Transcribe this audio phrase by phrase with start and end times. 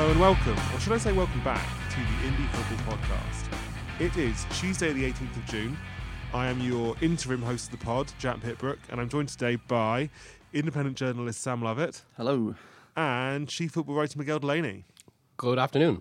[0.00, 4.00] Hello, hello, and welcome, or should I say welcome back to the Indie Football Podcast.
[4.00, 5.76] It is Tuesday, the 18th of June.
[6.32, 10.08] I am your interim host of the pod, Jack Pitt-Brooke, and I'm joined today by
[10.54, 12.54] independent journalist Sam Lovett Hello.
[12.96, 14.84] and chief football writer Miguel Delaney.
[15.36, 16.00] Good afternoon.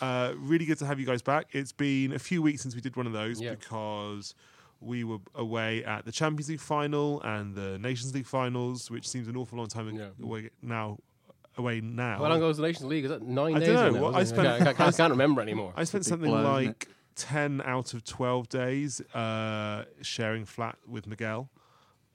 [0.00, 1.46] Uh, really good to have you guys back.
[1.52, 3.50] It's been a few weeks since we did one of those Yeah.
[3.54, 4.34] because
[4.80, 9.28] we were away at the Champions League final and the Nations League finals, which seems
[9.28, 10.08] an awful long time Yeah.
[10.20, 10.98] away now.
[11.56, 12.16] Away now.
[12.18, 13.04] How long ago was the Nations League?
[13.04, 13.68] Is that nine I days?
[13.68, 13.80] dunno.
[13.88, 15.72] ago now, Well, I wasn't spent- I, can't- I can't remember anymore.
[15.76, 21.50] I spent something blur, like 10 out of 12 days uh, sharing flat with Miguel.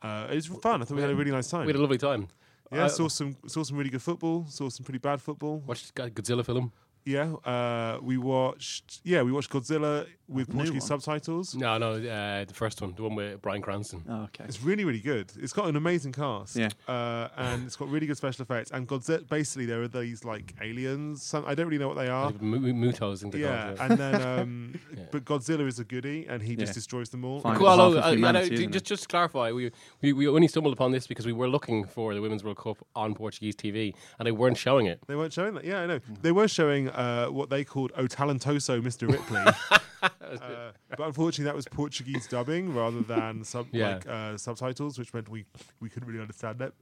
[0.01, 0.81] Uh, it was fun.
[0.81, 1.65] I thought we had a really nice time.
[1.65, 2.27] we had a lovely time.
[2.71, 5.59] yeah, I saw some saw some really good football, saw some pretty bad football.
[5.59, 6.71] watched the Godzilla film.
[7.05, 10.99] Yeah, uh, we watched yeah, we watched Godzilla with New Portuguese one?
[11.01, 11.55] subtitles.
[11.55, 14.03] No, no, uh, the first one, the one with Bryan Cranston.
[14.09, 14.45] Oh, okay.
[14.45, 15.31] It's really, really good.
[15.39, 16.55] It's got an amazing cast.
[16.55, 16.69] Yeah.
[16.87, 18.71] Uh, and it's got really good special effects.
[18.71, 21.21] And Godzilla, basically, there are these like aliens.
[21.23, 22.29] Some, I don't really know what they are.
[22.29, 24.79] M- M- Mutos, I think they're Yeah, called, and then um,
[25.11, 27.39] but Godzilla is a goodie, and he just destroys them all.
[27.41, 27.57] Fine.
[27.57, 30.47] Cool, half uh, no, humanity, ju- isn't just, just to clarify, we, we we only
[30.47, 33.93] stumbled upon this because we were looking for the Women's World Cup on Portuguese TV
[34.19, 34.99] and they weren't showing it.
[35.07, 35.65] They weren't showing that.
[35.65, 35.99] Yeah, I know.
[36.21, 39.11] They were showing uh, what they called O Talentoso Mr.
[39.11, 39.43] Ripley.
[40.41, 43.95] uh, but unfortunately, that was Portuguese dubbing rather than sub- Yeah.
[43.95, 45.45] like, uh, subtitles, which meant we,
[45.79, 46.73] we couldn't really understand it.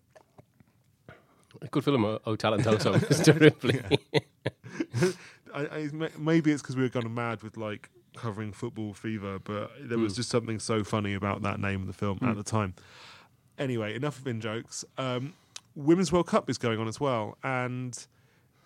[1.72, 2.94] Good film, O O Talentoso.
[2.96, 3.40] Mr.
[3.40, 3.80] Ripley.
[5.54, 9.72] I, I, maybe it's because we were going mad with like covering football fever, but
[9.82, 12.74] there was just something so funny about that name of the film at the time.
[13.58, 14.84] Anyway, enough of in jokes.
[14.98, 15.34] Um,
[15.76, 18.06] Women's World Cup is going on as well, and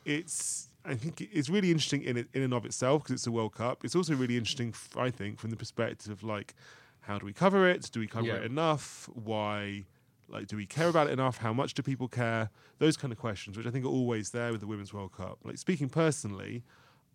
[0.06, 3.31] it's I think it's really interesting in it, in and of itself because it's a
[3.31, 3.84] World Cup.
[3.84, 6.56] It's also really interesting, I think, from the perspective of like
[7.02, 7.90] how do we cover it?
[7.92, 8.36] Do we cover Yeah.
[8.36, 9.09] it enough?
[9.14, 9.86] Why?
[10.30, 11.38] Like, do we care about it enough?
[11.38, 12.50] How much do people care?
[12.80, 15.40] Those kind of questions, which I think are always there with the Women's World Cup.
[15.46, 16.64] Like, speaking personally,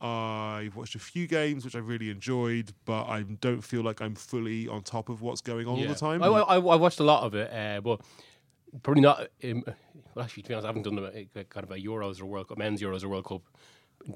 [0.00, 4.14] I've watched a few games which I really enjoyed, but I don't feel like I'm
[4.14, 6.22] fully on top of what's going on all the time.
[6.22, 8.00] I, I, I watched a lot of it, uh, but
[8.82, 9.28] probably not.
[9.44, 9.64] Um,
[10.14, 12.26] well, actually, to be honest, I haven't done a, a kind of a Euros or
[12.26, 13.42] World Cup, men's Euros or World Cup.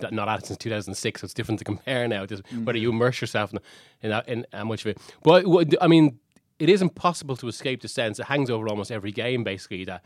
[0.00, 2.26] Not not at since 2006, so it's different to compare now.
[2.26, 3.60] Just whether you immerse yourself in,
[4.02, 4.98] in, that, in how much of it.
[5.22, 5.44] But
[5.80, 6.18] I mean,
[6.58, 9.44] it is impossible to escape the sense it hangs over almost every game.
[9.44, 10.02] Basically, that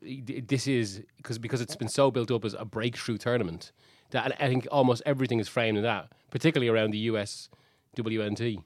[0.00, 3.72] this is because because it's been so built up as a breakthrough tournament
[4.10, 7.48] that I think almost everything is framed in that, particularly around the US
[7.96, 8.62] WNT.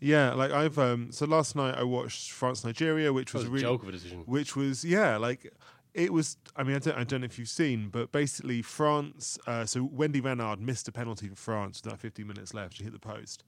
[0.00, 3.50] Yeah, like I've um, so last night I watched France Nigeria, which was, was a
[3.52, 4.22] really joke of a decision.
[4.26, 5.52] which was yeah like
[5.92, 9.36] it was i mean i don't, I don't know if you've seen but basically france
[9.48, 12.74] uh, so wendy renard missed a penalty for france with about 15 minutes left.
[12.76, 13.42] She hit the post.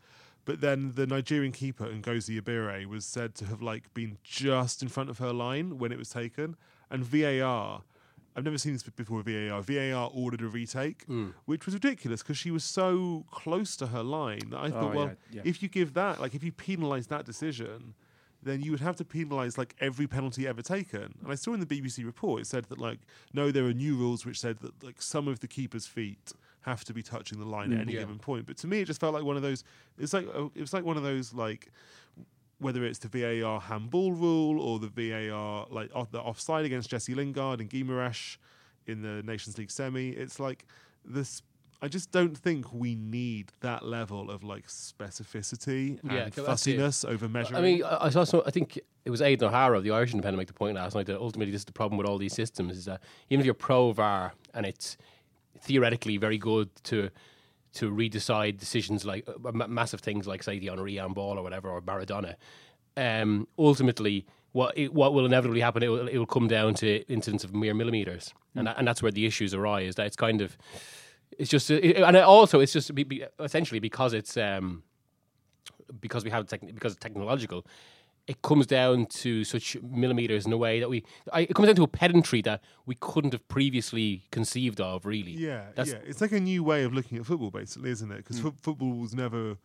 [0.45, 4.89] But then the nigerian keeper ngozi ibire was said to have like been just in
[4.89, 6.57] front of her line when it was taken.
[6.91, 7.83] And var
[8.35, 9.61] I've never seen this before with VAR.
[9.63, 11.05] VAR ordered a retake,
[11.45, 14.97] which was ridiculous because she was so close to her line that I thought, Oh,
[14.97, 15.43] well, yeah, yeah.
[15.45, 17.95] if you give that, like if you penalise that decision,
[18.43, 21.15] then you would have to penalise like every penalty ever taken.
[21.23, 23.01] And I saw in the BBC report it said that like
[23.35, 26.33] no, there are new rules which said that like some of the keeper's feet
[26.63, 28.01] have to be touching the line at any Yeah.
[28.01, 28.47] given point.
[28.47, 29.63] But to me, it just felt like one of those.
[29.99, 31.71] It's like uh, it was like one of those like
[32.63, 37.15] whether it's the VAR handball rule or the VAR like off, the offside against Jesse
[37.15, 38.37] Lingard and Guimaraes
[38.87, 40.11] in the Nations League semi.
[40.11, 40.65] It's like
[41.05, 41.43] this.
[41.85, 47.29] I just don't think we need that level of like specificity Yeah, and fussiness over
[47.29, 47.59] measuring.
[47.59, 48.43] I mean, I I saw some.
[48.47, 51.07] I think it was Aidan O'Hara of the Irish Independent make the point last night
[51.07, 53.01] that ultimately this is the problem with all these systems is that
[53.31, 54.97] even if you're pro VAR and it's
[55.61, 57.11] theoretically very good to
[57.75, 61.71] to redecide decisions like uh, ma- massive things like say the Henri ball or whatever
[61.71, 62.35] or Maradona,
[62.97, 67.01] um, ultimately what it, what will inevitably happen it will, it will come down to
[67.11, 69.95] incidents of mere millimeters, and that, and that's where the issues arise.
[69.95, 70.57] That it's kind of
[71.39, 74.83] it's just it, and it also it's just be, be, essentially because it's um,
[76.01, 77.67] because we have tech, because it's technological,
[78.29, 81.75] it comes down to such millimeters in a way that we I, it comes down
[81.77, 85.05] to a pedantry that we couldn't have previously conceived of.
[85.07, 88.11] Really, yeah, That's- yeah, it's like a new way of looking at football, basically, isn't
[88.13, 88.19] it?
[88.19, 88.55] Because Mm.
[88.61, 89.57] football was never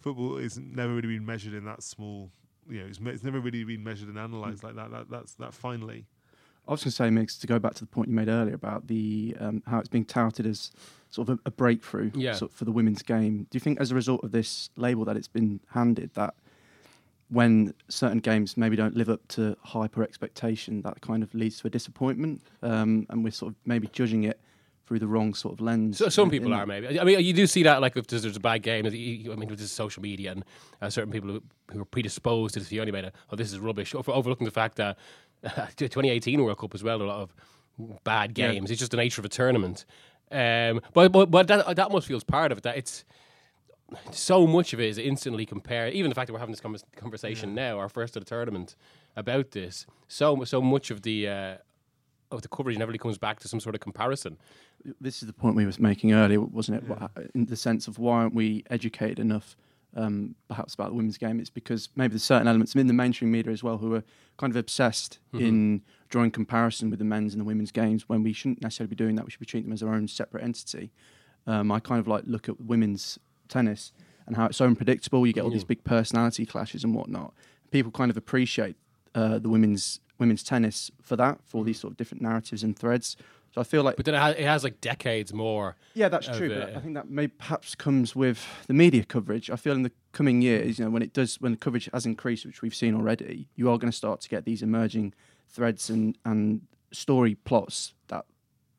[0.00, 2.30] football is never really been measured in that small
[2.68, 4.90] you know, it's, me- it's never really been measured and analysed like that.
[4.90, 6.06] That that's that finally.
[6.66, 8.54] I was going to say, Migs, to go back to the point you made earlier
[8.56, 10.72] about the um, how it's being touted as
[11.10, 12.32] sort of a, a breakthrough Yeah.
[12.32, 13.46] sort of for the women's game.
[13.50, 16.34] Do you think, as a result of this label that it's been handed, that
[17.28, 21.66] when certain games maybe don't live up to hyper expectation, that kind of leads to
[21.66, 24.38] a disappointment, um, and we're sort of maybe judging it
[24.86, 25.98] through the wrong sort of lens?
[25.98, 27.00] So, some in- people in- are maybe.
[27.00, 28.86] I mean, you do see that like if there's, there's a bad game.
[28.86, 30.44] I mean, with this social media and
[30.80, 31.42] uh, certain people who,
[31.72, 33.02] who are predisposed to the anyway.
[33.02, 33.94] That, oh, this is rubbish.
[33.96, 34.96] Over, overlooking the fact that
[35.76, 37.34] 2018 World Cup as well, a lot of
[38.04, 38.52] bad Yeah.
[38.52, 38.70] games.
[38.70, 39.84] It's just the nature of a tournament.
[40.30, 42.64] Um, but but but that that almost feels part of it.
[42.64, 43.04] That it's
[44.10, 45.94] so much of it is instantly compared.
[45.94, 48.74] Even the fact that we're having this convers- conversation now, our first of the tournament,
[49.16, 49.86] about this.
[50.08, 51.28] So so much of the.
[51.28, 51.56] Uh,
[52.32, 54.36] of the coverage never really comes back to some sort of comparison.
[55.00, 56.88] this is the point we was making earlier, wasn't it?
[56.88, 59.56] What- In the sense of why aren't we educated enough,
[59.94, 61.38] um, perhaps about the women's game?
[61.38, 64.02] It's because maybe there's certain elements in the mainstream media as well who are
[64.38, 68.32] kind of obsessed in drawing comparison with the men's and the women's games when we
[68.32, 69.24] shouldn't necessarily be doing that.
[69.24, 70.90] We should be treating them as their own separate entity.
[71.46, 73.92] Um, I kind of like look at women's tennis
[74.26, 75.26] and how it's so unpredictable.
[75.26, 77.32] You get all these big personality clashes and whatnot.
[77.70, 78.76] People kind of appreciate
[79.14, 83.16] uh, the women's women's tennis for that, for these sort of different narratives and threads.
[83.54, 85.76] So I feel like But then it has, it has like decades more.
[85.94, 86.52] yeah, that's true.
[86.52, 89.50] uh, but I think that may perhaps comes with the media coverage.
[89.50, 92.06] I feel in the coming years, you know, when it does, when the coverage has
[92.06, 95.12] increased, which we've seen already, you are going to start to get these emerging
[95.48, 98.24] threads and and story plots that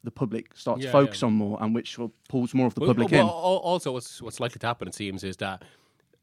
[0.08, 1.28] the public starts Yeah, to focus yeah.
[1.28, 3.28] on more, and which will pulls more of the Well, public well, in.
[3.28, 5.64] Also, what's what's likely to happen, it seems, is that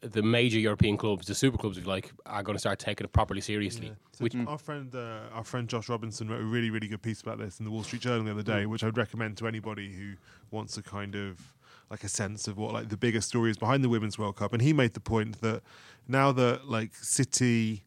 [0.01, 3.05] the major European clubs, the super clubs, if you like, are going to start taking
[3.05, 3.93] it properly seriously.
[4.13, 7.21] So Which our friend, uh, our friend Josh Robinson wrote a really, really good piece
[7.21, 9.93] about this in the Wall Street Journal the other day, which I'd recommend to anybody
[9.93, 10.15] who
[10.51, 11.55] wants a kind of
[11.91, 14.55] like a sense of what like the bigger story is behind the Women's World Cup.
[14.55, 15.63] And he made the point that
[16.09, 17.85] now that like City,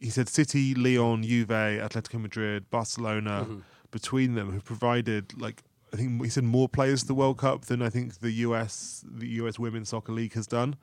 [0.00, 3.46] he said City, Lyon, Juve, Atletico Madrid, Barcelona,
[3.90, 5.62] between them who provided like.
[5.92, 9.04] I think he said more players to the World Cup than I think the US,
[9.08, 10.74] the US Women's Soccer League has done.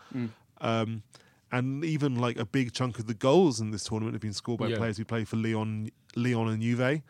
[0.62, 1.04] Um,
[1.52, 4.60] and even like a big chunk of the goals in this tournament have been scored
[4.60, 4.78] by Yeah.
[4.78, 7.02] players who play for Lyon, Lyon and Juve.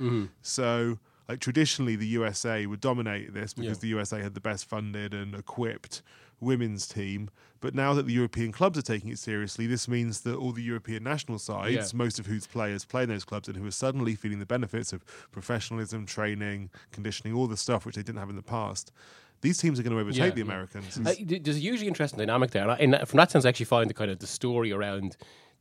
[0.42, 0.98] So,
[1.29, 3.81] like traditionally, the USA would dominate this because Yeah.
[3.81, 6.01] the USA had the best funded and equipped
[6.39, 7.29] women's team.
[7.61, 10.61] But now that the European clubs are taking it seriously, this means that all the
[10.61, 11.97] European national sides, Yeah.
[11.97, 14.91] most of whose players play in those clubs and who are suddenly feeling the benefits
[14.91, 18.91] of professionalism, training, conditioning, all the stuff which they didn't have in the past.
[19.39, 20.41] These teams are going to overtake Yeah, the.
[20.41, 20.97] Americans.
[20.97, 23.65] Uh, there's a hugely interesting dynamic there, and I, in from that sense, I actually
[23.65, 25.15] find the kind of the story around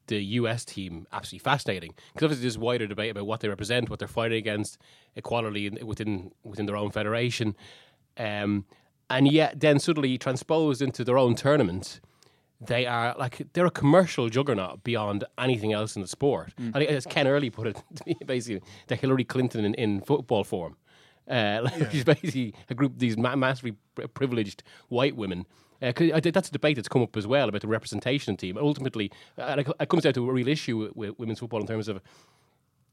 [0.06, 3.98] the US team absolutely fascinating because obviously there's wider debate about what they represent, what
[3.98, 4.78] they're fighting against,
[5.16, 7.54] equality within within their own federation,
[8.16, 8.64] um,
[9.10, 12.00] and yet then suddenly transposed into their own tournament.
[12.60, 16.52] They are like they're a commercial juggernaut beyond anything else in the sport.
[16.74, 20.00] I think as Ken Early put it, to me, basically, the Hillary Clinton in, in
[20.00, 20.76] football form.
[21.28, 23.74] Uh, like she's basically a group of these massively
[24.14, 25.46] privileged white women.
[25.82, 28.56] Uh, that's a debate that's come up as well about the representation team.
[28.56, 31.88] Ultimately, uh, it, it comes down to a real issue with, women's football in terms
[31.88, 32.00] of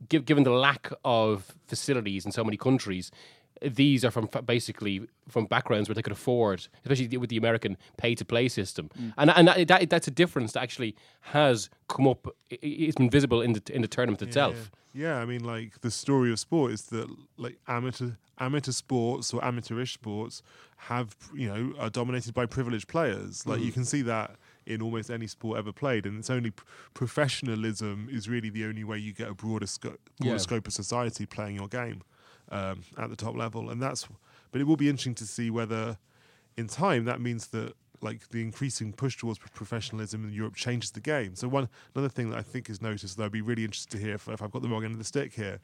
[0.07, 3.11] giv given the lack of facilities in so many countries,
[3.61, 8.47] these are from basically from backgrounds where they could afford, especially with the American pay-to-play
[8.49, 12.27] system, and and that, that that's a difference that actually has come up.
[12.49, 14.71] It's been visible in the in the tournament itself.
[14.93, 17.07] Yeah, I mean, like the story of sport is that
[17.37, 20.41] like amateur amateur sports or amateurish sports
[20.77, 23.45] have you know are dominated by privileged players.
[23.45, 23.65] Like Mm.
[23.65, 28.07] you can see that in almost any sport ever played, and it's only p- professionalism
[28.11, 30.37] is really the only way you get a broader scope broader Yeah.
[30.37, 32.01] scope of society playing your game
[32.51, 34.07] um, at the top level, and that's.
[34.51, 35.97] But it will be interesting to see whether,
[36.57, 41.01] in time, that means that like the increasing push towards professionalism in Europe changes the
[41.01, 41.35] game.
[41.35, 44.03] So one another thing that I think is noticed, though, I'd be really interested to
[44.03, 45.59] hear if, if I've got the wrong end of the stick here.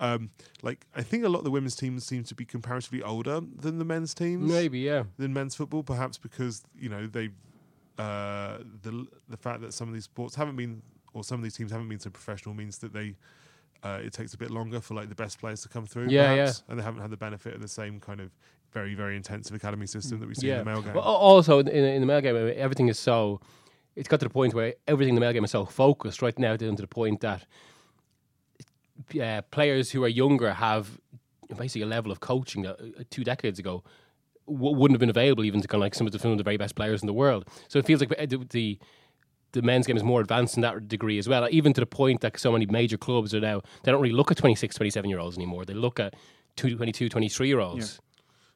[0.00, 0.30] Um,
[0.62, 3.78] like I think a lot of the women's teams seem to be comparatively older than
[3.78, 5.04] the men's teams Maybe, yeah.
[5.18, 7.30] than men's football, perhaps because you know they
[7.98, 11.54] uh, the the fact that some of these sports haven't been or some of these
[11.54, 13.14] teams haven't been so professional means that they
[13.84, 16.08] uh, it takes a bit longer for like the best players to come through.
[16.08, 18.30] Yeah, perhaps, and they haven't had the benefit of the same kind of
[18.72, 20.94] very very intensive academy system that we see in the male game.
[20.94, 23.40] Well, also in, in the male game, everything is so.
[23.94, 26.36] It's got to the point where everything in the male game is so focused right
[26.36, 27.46] now, down to the point that
[29.20, 30.98] uh, players who are younger have
[31.56, 33.84] basically a level of coaching that uh, two decades ago
[34.48, 36.38] w- wouldn't have been available even to kind of like some of the some of
[36.38, 37.46] the very best players in the world.
[37.68, 38.78] So it feels like uh, the, the
[39.54, 42.20] the men's game is more advanced in that degree as well, even to the point
[42.20, 45.18] that so many major clubs are now they don't really look at 26, 27 year
[45.18, 45.64] olds anymore.
[45.64, 46.14] They look at
[46.56, 48.00] two- 22, 23 year olds.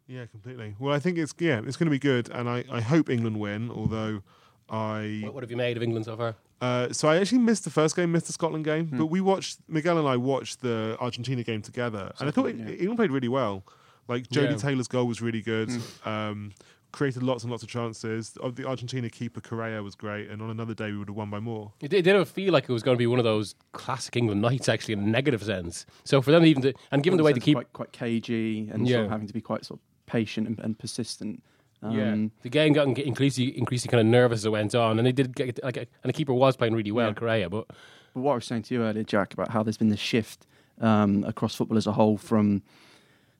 [0.06, 0.74] Yeah, completely.
[0.78, 3.38] Well, I think it's yeah, it's going to be good, and I, I hope England
[3.40, 3.70] win.
[3.70, 4.22] Although
[4.70, 6.34] I What, what have you made of England so far?
[6.60, 8.98] uh, so I actually missed the first game, missed the Scotland game, Hmm.
[8.98, 12.68] but we watched Miguel and I watched the Argentina game together, and I thought Second,
[12.68, 12.74] yeah.
[12.76, 13.64] England played really well.
[14.08, 14.56] Like Jodie Yeah.
[14.56, 15.70] Taylor's goal was really good.
[15.70, 16.08] Hmm.
[16.08, 16.52] Um,
[16.92, 18.36] created lots and lots of chances.
[18.40, 21.30] Of the Argentina keeper Correa was great, and on another day we would have won
[21.30, 21.72] by more.
[21.80, 24.16] It did, it did feel like it was going to be one of those classic
[24.16, 25.86] England nights, actually, in a negative sense.
[26.04, 28.68] So for them even to, and given the way in they keep, quite, quite cagey
[28.72, 29.04] and sort Yeah.
[29.04, 31.42] of having to be quite sort of patient and, and persistent.
[31.82, 35.06] Um, yeah, the game got increasingly, increasingly kind of nervous as it went on, and
[35.06, 37.14] they did get like, and the keeper was playing really well, Yeah.
[37.14, 37.66] Correa, but
[38.14, 40.46] But what I was saying to you earlier, Jack, about how there's been this shift
[40.80, 42.62] um, across football as a whole from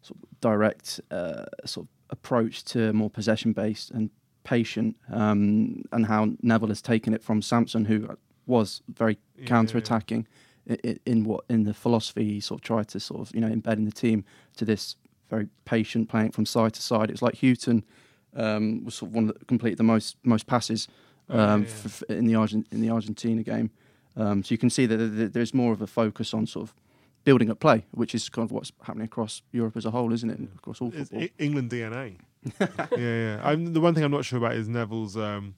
[0.02, 4.10] sort of direct uh, sort of approach to more possession based and
[4.44, 9.46] patient, um, and how Neville has taken it from Sampson, who was very Yeah.
[9.46, 10.26] counter attacking
[10.66, 13.48] in, in what in the philosophy he sort of tried to sort of you know
[13.48, 14.24] embed in the team
[14.56, 14.96] to this
[15.30, 17.10] very patient playing from side to side.
[17.10, 17.84] It's like Houghton
[18.34, 20.88] um, was sort of one that completed the most most passes
[21.30, 21.68] Oh, yeah, um, yeah.
[21.84, 23.70] f- in the Argent- in the Argentina game.
[24.16, 26.68] Um, so you can see that th- th- there's more of a focus on sort
[26.70, 26.74] of
[27.28, 30.30] building up play, which is kind of what's happening across Europe as a whole, isn't
[30.30, 30.38] it?
[30.38, 31.22] And across all football.
[31.24, 32.16] E- England DNA.
[32.58, 33.40] yeah, yeah.
[33.44, 35.14] I'm, the one thing I'm not sure about is Neville's.
[35.14, 35.54] Um,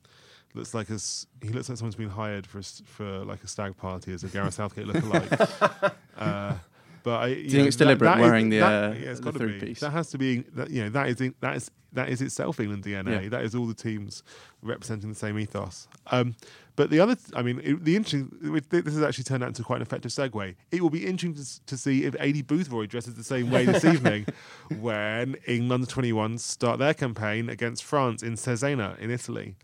[0.53, 2.63] looks like a s he looks like someone's been hired for a
[2.97, 5.93] for like a stag party as a Gareth Southgate lookalike.
[6.19, 6.55] uh,
[7.03, 9.67] but I, you, you think it's deliberate wearing the, uh, yeah, the three be.
[9.67, 9.81] piece?
[9.81, 10.41] That has to be.
[10.55, 13.25] That, you know, that is that is that is itself England DNA.
[13.25, 13.29] Yeah.
[13.29, 14.23] That is all the teams
[14.63, 15.89] representing the same ethos.
[16.11, 16.37] Um,
[16.77, 18.31] but the other, th- I mean, it, the interesting.
[18.71, 20.55] This has actually turned out into quite an effective segue.
[20.71, 23.85] It will be interesting to, to see if Aidy Boothroyd dresses the same way this
[23.85, 24.27] evening
[24.81, 29.57] when England 21s start their campaign against France in Cesena in Italy.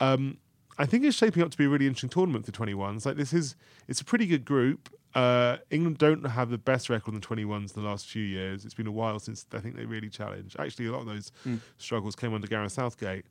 [0.00, 0.38] Um,
[0.78, 3.04] I think it's shaping up to be a really interesting tournament for 21s.
[3.04, 3.54] Like this is,
[3.86, 4.88] it's a pretty good group.
[5.14, 8.64] Uh, England don't have the best record in the 21s in the last few years.
[8.64, 10.58] It's been a while since I think they really challenged.
[10.58, 11.32] Actually, a lot of those
[11.78, 13.26] struggles came under Gareth Southgate.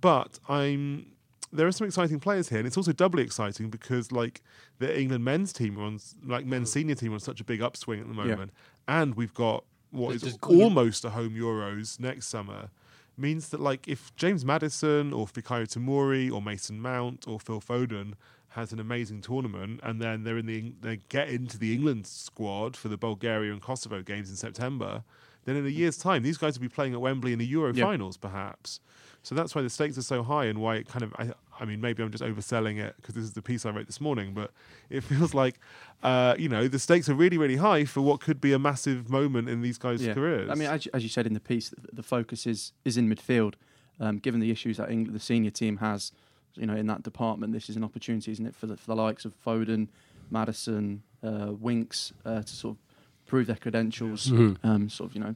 [0.00, 1.12] But I'm
[1.52, 4.40] there are some exciting players here, and it's also doubly exciting because like
[4.78, 7.60] the England men's team are on, like men's senior team are on such a big
[7.60, 8.52] upswing at the moment,
[8.88, 12.70] and we've got what There's is almost a home Euros next summer
[13.16, 18.14] means that like if James Maddison or Fikayo Tomori or Mason Mount or Phil Foden
[18.50, 22.76] has an amazing tournament and then they're in the they get into the England squad
[22.76, 25.04] for the Bulgaria and Kosovo games in September,
[25.44, 27.72] then in a year's time these guys will be playing at Wembley in the Euro
[27.72, 27.84] Yeah.
[27.84, 28.80] finals perhaps.
[29.22, 31.64] So that's why the stakes are so high and why it kind of I, I
[31.64, 34.32] mean maybe I'm just overselling it because this is the piece I wrote this morning,
[34.34, 34.50] but
[34.88, 35.60] it feels like
[36.02, 39.08] uh, you know the stakes are really really high for what could be a massive
[39.10, 40.14] moment in these guys' Yeah.
[40.14, 40.50] careers.
[40.50, 42.96] I mean, as, you- as you said in the piece, the, the focus is is
[42.96, 43.54] in midfield.
[44.00, 46.10] Um, given the issues that England, the senior team has,
[46.54, 48.96] you know, in that department, this is an opportunity, isn't it, for the, for the
[48.96, 49.88] likes of Foden,
[50.30, 54.66] Maddison, uh, Winks, uh, to sort of prove their credentials, Mm-hmm.
[54.66, 55.34] um, sort of, you know,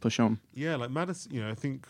[0.00, 0.38] push on.
[0.54, 1.32] Yeah, like Maddison.
[1.34, 1.86] You know, I think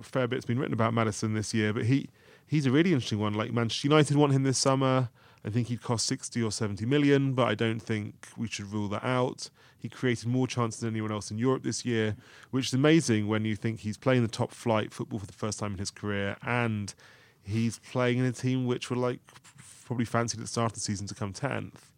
[0.00, 2.08] a fair bit's been written about Maddison this year, but he
[2.46, 3.34] he's a really interesting one.
[3.34, 5.10] Like Manchester United want him this summer.
[5.44, 8.88] I think he'd cost sixty or seventy million, but I don't think we should rule
[8.88, 9.48] that out.
[9.78, 12.16] He created more chances than anyone else in Europe this year,
[12.50, 15.60] which is amazing when you think he's playing the top flight football for the first
[15.60, 16.92] time in his career, and
[17.46, 19.20] he's playing in a team which were like
[19.84, 21.92] probably fancied at the start of the season to come tenth.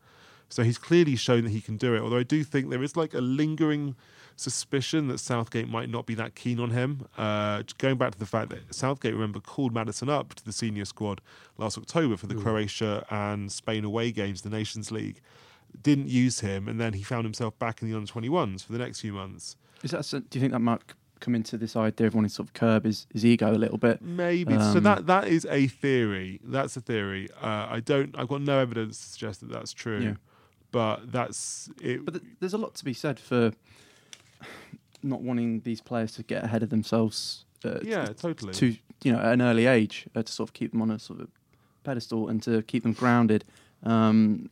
[0.51, 2.01] So he's clearly shown that he can do it.
[2.01, 3.97] Although I do think there is like a lingering
[4.37, 7.07] suspicion that Southgate might not be that keen on him.
[7.19, 10.85] Uh, going back to the fact that Southgate, remember, called Maddison up to the senior
[10.85, 11.21] squad
[11.59, 15.21] last October for the Croatia and Spain away games, the Nations League.
[15.83, 18.79] Didn't use him, and then he found himself back in the under 21s for the
[18.79, 19.57] next few months.
[19.83, 20.09] Is that?
[20.31, 22.85] Do you think that c- come into this idea of wanting to sort of curb
[22.85, 24.01] his, his ego a little bit?
[24.03, 24.61] Maybe so.
[24.61, 26.41] Um, That that is a theory.
[26.45, 27.29] That's a theory.
[27.41, 28.15] Uh, I don't.
[28.19, 30.01] I've got no evidence to suggest that that's true.
[30.01, 30.15] Yeah.
[30.71, 32.05] But that's it.
[32.05, 33.53] But th- there's a lot to be said for
[35.03, 37.45] not wanting these players to get ahead of themselves.
[37.65, 38.53] Uh, yeah, totally.
[38.55, 40.99] to you know at an early age uh, to sort of keep them on a
[40.99, 41.29] sort of
[41.85, 43.45] pedestal and to keep them grounded.
[43.83, 44.51] Um,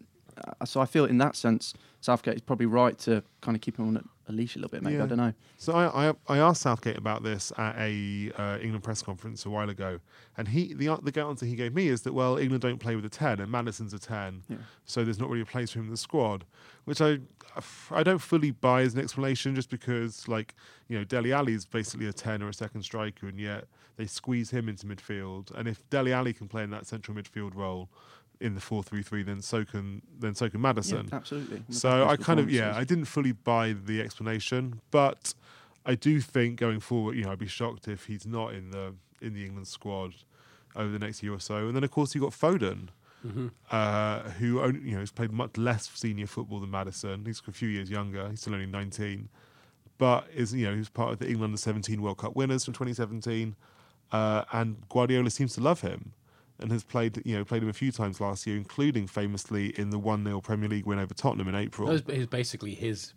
[0.61, 3.78] uh, so I feel in that sense, Southgate is probably right to kind of keep
[3.78, 4.83] him on a, leash a little bit.
[4.83, 5.04] Maybe Yeah.
[5.04, 5.33] I don't know.
[5.59, 9.50] So I, I I asked Southgate about this at a uh, England press conference a
[9.50, 10.00] while ago,
[10.37, 13.04] and he the the answer he gave me is that well England don't play with
[13.04, 14.56] a ten and Maddison's a ten, Yeah.
[14.85, 16.45] so there's not really a place for him in the squad,
[16.85, 17.18] which I
[17.90, 20.54] I don't fully buy as an explanation just because like
[20.88, 23.64] you know Dele Alli is basically a ten or a second striker, and yet
[23.97, 27.54] they squeeze him into midfield, and if Dele Alli can play in that central midfield
[27.54, 27.88] role
[28.40, 31.08] in the four three three, then so can then so can Maddison.
[31.08, 31.62] Yeah, absolutely.
[31.70, 35.34] So I kind of yeah, I didn't fully buy the explanation, but
[35.84, 38.94] I do think going forward, you know, I'd be shocked if he's not in the
[39.20, 40.14] in the England squad
[40.74, 41.66] over the next year or so.
[41.66, 42.88] And then of course you got Foden,
[43.70, 47.24] uh, who only, you know has played much less senior football than Maddison.
[47.24, 48.28] He's a few years younger.
[48.28, 49.28] He's still only nineteen,
[49.98, 52.74] but is you know he's part of the England under seventeen World Cup winners from
[52.74, 53.56] twenty seventeen,
[54.12, 56.12] uh, and Guardiola seems to love him.
[56.58, 59.90] And has played you know played him a few times last year, including famously in
[59.90, 61.86] the one 0 Premier League win over Tottenham in April.
[61.88, 63.12] That was, basically his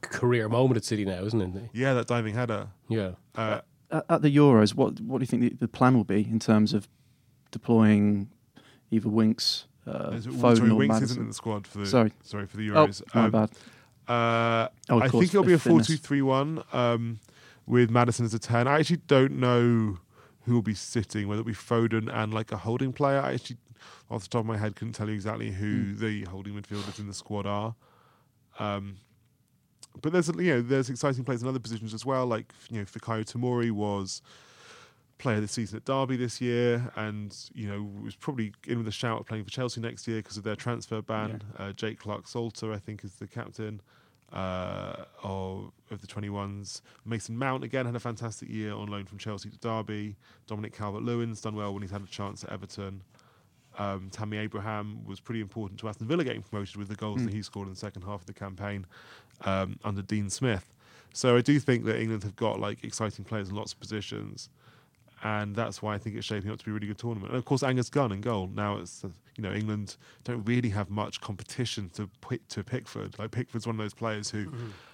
[0.00, 1.70] career moment at City now, isn't it?
[1.72, 2.68] yeah, that diving header.
[2.88, 3.12] Yeah.
[3.34, 6.20] Uh, At, at the Euros, what what do you think the, the plan will be
[6.30, 6.86] in terms of
[7.50, 8.28] deploying
[8.90, 12.12] either Winks, uh, is sorry, or Winks isn't in the squad for the Sorry.
[12.22, 13.02] sorry for the Oh, Euros.
[13.14, 13.50] my Um, bad.
[14.06, 15.86] Uh, Oh, I course, think it'll be a fitness.
[15.88, 17.20] 4 2 3 1 um,
[17.66, 18.66] with Maddison as a 10.
[18.68, 19.98] I actually don't know
[20.48, 23.20] who will be sitting, whether it be Foden and like a holding player.
[23.20, 23.58] I actually,
[24.10, 25.98] off the top of my head, couldn't tell you exactly who Hmm.
[26.04, 27.74] the holding midfielders in the squad are.
[28.58, 28.96] Um,
[30.00, 32.26] but there's you know there's exciting players in other positions as well.
[32.26, 34.22] Like you know Fikayo Tomori was
[35.18, 38.88] player of the season at Derby this year, and you know was probably in with
[38.88, 41.42] a shout of playing for Chelsea next year because of their transfer ban.
[41.58, 43.80] Uh, Jake Clarke-Salter, I think, is the captain
[44.32, 46.82] uh, of of the 21s.
[47.04, 50.16] Mason Mount again had a fantastic year on loan from Chelsea to Derby.
[50.46, 53.02] Dominic Calvert-Lewin's done well when he's had a chance at Everton.
[53.78, 57.32] Um, Tammy Abraham was pretty important to Aston Villa getting promoted with the goals that
[57.32, 58.84] he scored in the second half of the campaign
[59.42, 60.74] um, under Dean Smith.
[61.14, 64.50] So I do think that England have got like exciting players in lots of positions,
[65.24, 67.30] and that's why I think it's shaping up to be a really good tournament.
[67.30, 68.48] And of course, Angus Gunn in goal.
[68.54, 73.18] Now it's uh, you know England don't really have much competition to pick, to Pickford.
[73.18, 74.50] Like Pickford's one of those players who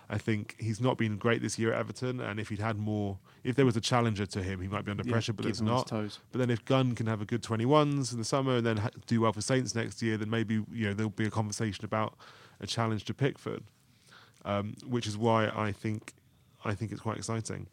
[0.08, 3.18] I think he's not been great this year at Everton, and if he'd had more,
[3.42, 5.32] if there was a challenger to him, he might be under Yeah, pressure.
[5.32, 5.88] But there's him on his not.
[6.32, 8.90] But then if Gunn can have a good 21s in the summer and then ha-
[9.06, 12.16] do well for Saints next year, then maybe you know there'll be a conversation about
[12.60, 13.62] a challenge to Pickford,
[14.44, 16.12] um, which is why I think
[16.64, 17.66] I think it's quite exciting.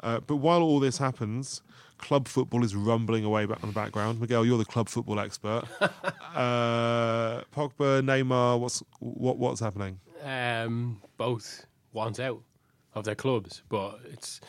[0.00, 1.62] Uh, but while all this happens,
[1.98, 4.20] club football is rumbling away back on the background.
[4.20, 5.64] Miguel, you're the club football expert.
[5.80, 9.98] uh, Pogba, Neymar, what's what what's happening?
[10.26, 12.42] um, both want out
[12.94, 14.40] of their clubs, but it's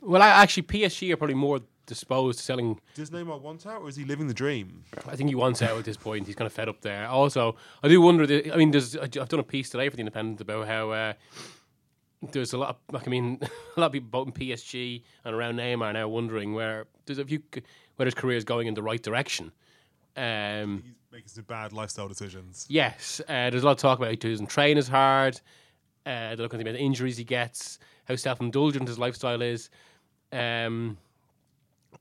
[0.00, 2.80] well, I, actually PSG are probably more disposed to selling.
[2.94, 4.84] Does Neymar want out, or is he living the dream?
[5.06, 6.26] I think he wants out at this point.
[6.26, 7.06] He's kind of fed up there.
[7.08, 8.26] Also, I do wonder.
[8.26, 10.90] That, I mean, there's I've done a piece today for the Independent about how.
[10.90, 11.12] Uh,
[12.32, 13.38] there's a lot of, like, I mean,
[13.76, 17.18] a lot of people both in PSG and around Neymar are now wondering where there's
[17.18, 17.42] a few,
[17.96, 19.52] where his career is going in the right direction.
[20.16, 22.66] Um, He's making some bad lifestyle decisions.
[22.68, 25.40] Yes, uh, there's a lot of talk about he doesn't train as hard.
[26.06, 29.70] Uh, they're looking at the injuries he gets, how self-indulgent his lifestyle is,
[30.32, 30.96] um,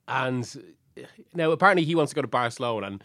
[0.07, 1.01] and uh,
[1.33, 3.03] now apparently he wants to go to Barcelona, and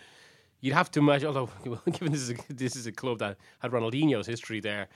[0.60, 1.28] you'd have to imagine.
[1.28, 1.48] Although,
[1.90, 4.88] given this is a, this is a club that had Ronaldinho's history there,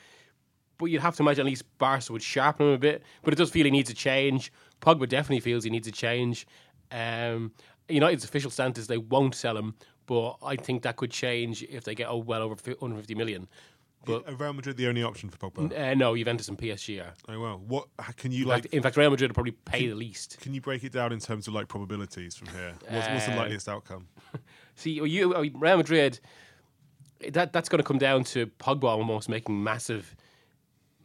[0.78, 3.02] but you'd have to imagine at least Barca would sharpen him a bit.
[3.22, 4.52] But it does feel he needs a change.
[4.80, 6.46] Pogba definitely feels he needs a change.
[6.90, 7.52] Um,
[7.88, 9.74] United's official stance is they won't sell him,
[10.06, 13.48] but I think that could change if they get oh, well over 150 million.
[14.06, 15.72] But Are Real Madrid the only option for Pogba?
[15.92, 17.14] uh, no, Juventus and PSG are.
[17.26, 18.62] Oh well, what can you In, like?
[18.64, 20.38] fact, in fact, Real Madrid will probably pay the least.
[20.42, 22.74] Can you break it down in terms of like probabilities from here?
[22.90, 24.08] What's, what's the Uh, likeliest outcome?
[24.74, 26.20] See, you uh, Real Madrid,
[27.30, 30.14] that that's going to come down to Pogba almost making massive,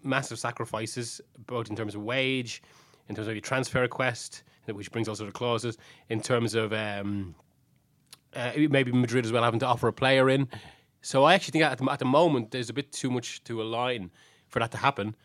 [0.04, 2.62] massive sacrifices, both in terms of wage,
[3.08, 5.78] in terms of your transfer request, which brings all sort of clauses,
[6.10, 7.36] in terms of um,
[8.36, 10.48] uh, maybe Madrid as well having to offer a player in.
[11.02, 13.62] So I actually think at the, at the moment there's a bit too much to
[13.62, 14.12] align
[14.48, 15.16] for that to happen.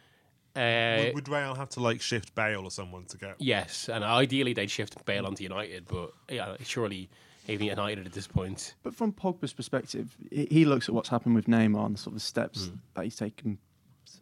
[0.56, 3.34] Uh, would, would Real have to like shift Bale or someone to get?
[3.38, 7.10] yes, and ideally they'd shift Bale onto United, but yeah, surely
[7.48, 8.74] even United at this point.
[8.84, 12.14] But from Pogba's perspective, he he looks at what's happened with Neymar and sort of
[12.14, 12.74] the steps Hmm.
[12.94, 13.58] that he's taken,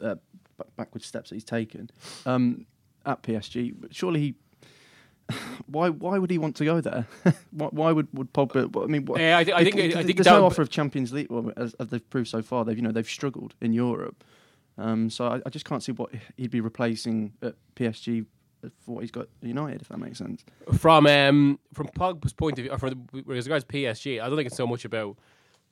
[0.02, 0.20] uh, b-
[0.76, 1.90] backward steps that he's taken
[2.26, 2.66] um,
[3.06, 3.72] at PSG.
[3.78, 4.34] But surely he.
[5.66, 5.88] Why?
[5.88, 7.06] Why would he want to go there?
[7.52, 8.82] why, why would would Pogba?
[8.82, 10.62] I mean, what, Yeah, I thi- I think- th- I th- think there's no offer
[10.62, 11.30] of Champions League.
[11.30, 14.24] Well, as, as they've proved so far, they've you know they've struggled in Europe.
[14.78, 18.24] Um, so I, I just can't see what he'd be replacing at PSG
[18.84, 20.44] for what he's got at United, if that makes sense.
[20.78, 24.56] from um, from Pogba's point of view, from the, regards PSG, I don't think it's
[24.56, 25.16] so much about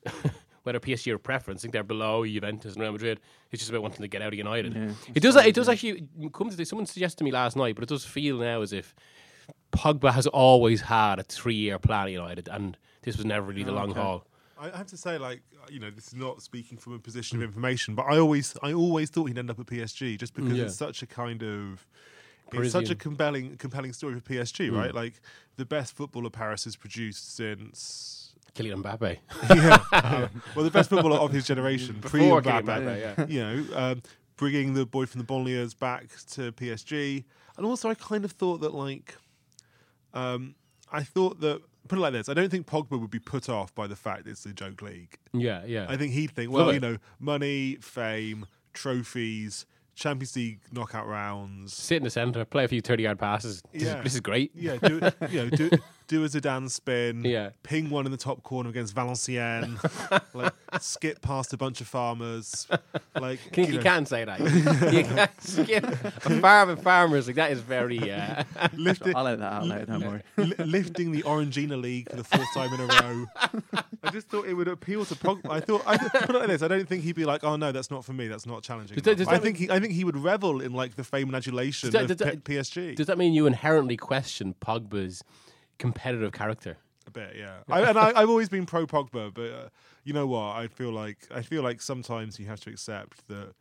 [0.63, 1.61] whether PSG are a preference.
[1.61, 3.19] I think they're below Juventus and Real Madrid.
[3.51, 4.75] It's just about wanting to get out of United.
[4.75, 5.35] Yeah, it does.
[5.35, 6.69] It does actually come to this.
[6.69, 8.95] Someone suggested to me last night, but it does feel now as if
[9.71, 13.71] Pogba has always had a three-year plan at United, and this was never really the
[13.71, 13.99] long Okay.
[13.99, 14.25] haul.
[14.59, 17.43] I have to say, like you know, this is not speaking from a position of
[17.43, 20.65] information, but I always, I always thought he'd end up at PSG just because Yeah.
[20.65, 21.87] it's such a kind of.
[22.53, 24.75] It's such a compelling, compelling story for PSG, hmm.
[24.75, 24.93] right?
[24.93, 25.21] Like
[25.55, 28.20] the best footballer Paris has produced since
[28.55, 29.17] Kylian Mbappe.
[29.93, 30.27] yeah.
[30.55, 33.17] well, the best footballer of his generation, pre Mbappe.
[33.17, 33.25] Yeah.
[33.27, 34.01] You know, um,
[34.37, 37.23] bringing the boy from the banlieues back to PSG,
[37.57, 39.15] and also I kind of thought that like,
[40.13, 40.55] um,
[40.91, 43.73] I thought that put it like this: I don't think Pogba would be put off
[43.73, 45.17] by the fact it's the joke league.
[45.33, 45.85] Yeah, yeah.
[45.89, 46.73] I think he'd think, Love well, it.
[46.75, 51.73] you know, money, fame, trophies, Champions League knockout rounds.
[51.73, 53.61] Sit in the centre, play a few thirty-yard passes.
[53.71, 53.97] This, Yeah.
[53.99, 54.51] is, this is great.
[54.55, 55.69] Yeah, do you know, do,
[56.11, 57.51] do a Zidane spin, Yeah.
[57.63, 59.79] ping one in the top corner against Valenciennes,
[60.33, 62.67] like skip past a bunch of farmers,
[63.19, 64.39] like Can, you you know, can't say that.
[64.93, 67.27] you can't skip a farm of farmers.
[67.27, 68.11] Like that is very.
[68.11, 68.43] Uh,
[68.75, 69.85] lifting, I'll let that out later.
[69.85, 70.21] Don't worry.
[70.35, 73.25] li- lifting the Orangina League for the fourth time in a row.
[74.03, 75.49] I just thought it would appeal to Pogba.
[75.49, 77.71] I thought, I put it like this: I don't think he'd be like, "Oh no,
[77.71, 78.27] that's not for me.
[78.27, 80.59] That's not challenging." Does that- does I that think he, I think he would revel
[80.59, 82.95] in like the fame and adulation Does that- of does that- P- PSG.
[82.97, 85.23] does that mean you inherently question Pogba's
[85.81, 86.77] competitive character?
[87.07, 87.57] A bit, yeah.
[87.67, 89.69] I, and I, I've always been pro Pogba, but uh,
[90.03, 90.55] you know what?
[90.55, 93.53] I feel like I feel like sometimes you have to accept that,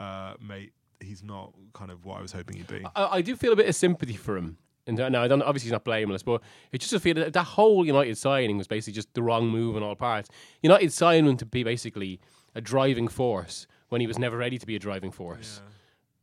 [0.00, 2.84] uh, mate, he's not kind of what I was hoping he'd be.
[2.96, 4.56] I, I do feel a bit of sympathy for him.
[4.86, 5.42] And now I don't.
[5.42, 6.40] Obviously, he's not blameless, but
[6.72, 9.82] it just feel that that whole United signing was basically just the wrong move on
[9.82, 10.30] all parts.
[10.62, 12.18] United signed him to be basically
[12.54, 15.60] a driving force when he was never ready to be a driving force.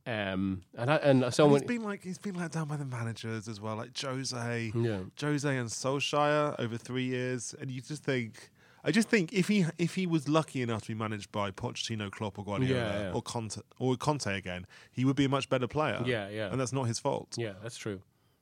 [0.08, 2.86] Um, and I, and so And he's been like he's been let down by the
[2.86, 5.00] managers as well, like Jose, yeah.
[5.20, 8.52] Jose and Solskjaer over three years, and you just think.
[8.88, 12.12] I just think if he if he was lucky enough to be managed by Pochettino,
[12.12, 13.12] Klopp, or Guardiola, Yeah, yeah.
[13.13, 16.04] or Conte, or Conte again, he would be a much better player.
[16.06, 16.52] Yeah, yeah.
[16.52, 17.34] and that's not his fault.
[17.36, 18.00] Yeah, that's true.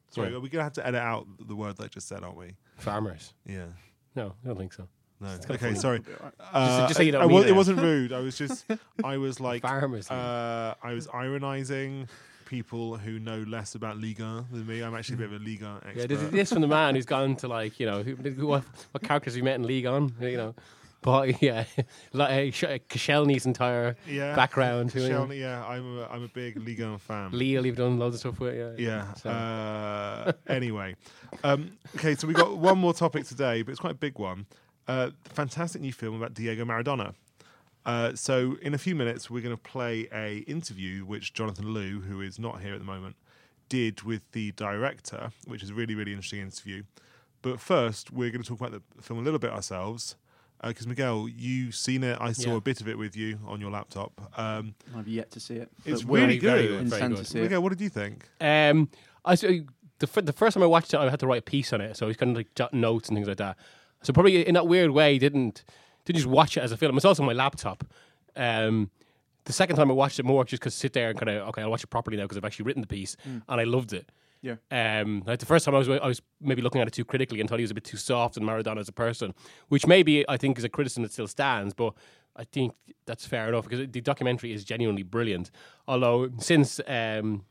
[0.10, 0.40] Sorry, Yeah.
[0.40, 2.58] we're gonna have to edit out the word that I just said, aren't we?
[2.78, 3.34] Farmers.
[3.46, 3.68] Yeah.
[4.18, 4.90] No, I don't think so.
[5.24, 5.30] No.
[5.56, 5.76] Okay, funny.
[5.76, 6.02] sorry.
[6.52, 7.50] Uh, just so you don't I, I mean wa- it.
[7.50, 8.12] it wasn't rude.
[8.14, 8.66] I was just,
[9.04, 10.10] I was like, Farmers.
[10.12, 12.08] uh, I was ironizing
[12.46, 14.82] people who know less about Liga than me.
[14.82, 16.00] I'm actually a bit of a Liga expert.
[16.02, 18.64] yeah, this, this from the man who's gone to like you know who, who, what,
[18.92, 20.16] what characters have you met in Ligue 1?
[20.22, 20.56] You know,
[21.02, 21.66] but yeah,
[22.12, 24.36] like uh, Sh- entire yeah.
[24.36, 24.92] background.
[24.92, 27.32] Who, Shelny, yeah, I'm a, I'm a big Liga fan.
[27.32, 28.56] Lille, you've done loads of stuff with.
[28.56, 28.88] Yeah.
[28.90, 29.14] Yeah.
[29.16, 30.96] So- Uh, anyway,
[31.44, 34.46] um, okay, so we got one more topic today, but it's quite a big one.
[34.88, 37.14] Uh, fantastic new film about Diego Maradona.
[37.86, 42.04] Uh, so in a few minutes, we're going to play a interview which Jonathan Liew,
[42.06, 43.16] who is not here at the moment,
[43.70, 46.84] did with the director, which is a really really interesting interview.
[47.42, 50.16] But first, we're going to talk about the film a little bit ourselves.
[50.66, 52.18] Because Miguel, you've seen it.
[52.22, 52.58] I saw Yeah.
[52.58, 54.14] a bit of it with you on your laptop.
[54.40, 55.70] Um, I've yet to see it.
[55.84, 56.80] It's really very good.
[56.80, 56.88] good.
[56.88, 57.18] very good.
[57.18, 57.42] to see.
[57.42, 58.30] Miguel, what did you think?
[58.40, 58.88] Um,
[59.26, 59.36] I
[60.00, 61.82] the fir- the first time I watched it, I had to write a piece on
[61.82, 63.58] it, so I was kind of like jotting notes and things like that.
[64.04, 65.64] So probably in that weird way, didn't
[66.06, 66.96] didn't just watch it as a film.
[66.96, 67.84] It's also on my laptop.
[68.36, 68.92] Um,
[69.46, 71.62] the second time I watched it more, just because sit there and kind of okay,
[71.62, 74.10] I'll watch it properly now because I've actually written the piece and I loved it.
[74.42, 74.56] Yeah.
[74.72, 77.40] Um, like the first time I was I was maybe looking at it too critically
[77.40, 79.34] and thought he was a bit too soft and Maradona as a person,
[79.70, 81.94] which maybe I think is a criticism that still stands, but
[82.36, 82.74] I think
[83.06, 85.50] that's fair enough because the documentary is genuinely brilliant.
[85.88, 87.46] Although since um,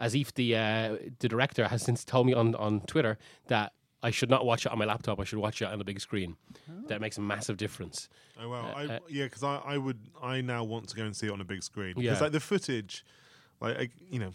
[0.00, 4.30] Asif, the uh, the director, has since told me on, on Twitter that I should
[4.30, 5.20] not watch it on my laptop.
[5.20, 6.36] I should watch it on the big screen.
[6.88, 8.08] That makes a massive difference.
[8.40, 11.04] Oh well, Uh, I, uh, yeah, because I, I would I now want to go
[11.04, 12.20] and see it on a big screen because Yeah.
[12.20, 13.04] like the footage,
[13.60, 14.32] like I, you know,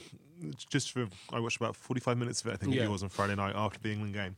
[0.69, 2.53] just for I watched about forty five minutes of it.
[2.53, 2.83] I think Yeah.
[2.85, 4.35] it was on Friday night after the England game.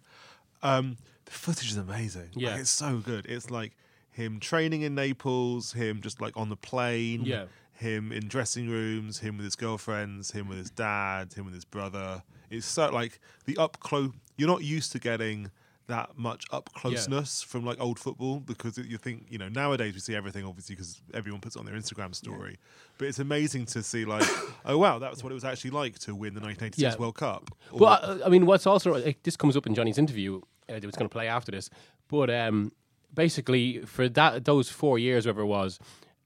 [0.63, 2.29] Um, the footage is amazing.
[2.33, 2.51] Yeah.
[2.51, 3.25] like, it's so good.
[3.27, 3.75] It's like
[4.11, 7.45] him training in Naples, him just like on the plane, Yeah.
[7.73, 11.65] him in dressing rooms, him with his girlfriends, him with his dad, him with his
[11.65, 12.23] brother.
[12.51, 14.11] It's so like the up close.
[14.37, 15.51] You're not used to getting
[15.87, 19.95] that much up closeness from like old football because it, you think you know nowadays
[19.95, 22.57] we see everything obviously because everyone puts it on their Instagram story.
[22.99, 24.23] But it's amazing to see like,
[24.65, 26.99] oh wow, that's what it was actually like to win the 1986 Yeah.
[26.99, 27.49] World Cup.
[27.71, 30.41] Or- Well, I, I mean, what's also like, this comes up in Johnny's interview.
[30.69, 31.71] Uh, that was going to play after this,
[32.07, 32.71] but um,
[33.13, 35.79] basically for that those four years, whatever it was,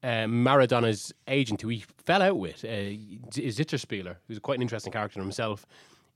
[0.03, 2.67] um, Maradona's agent, who he fell out with, uh,
[3.38, 5.65] is Cyterszpiler, who's quite an interesting character himself.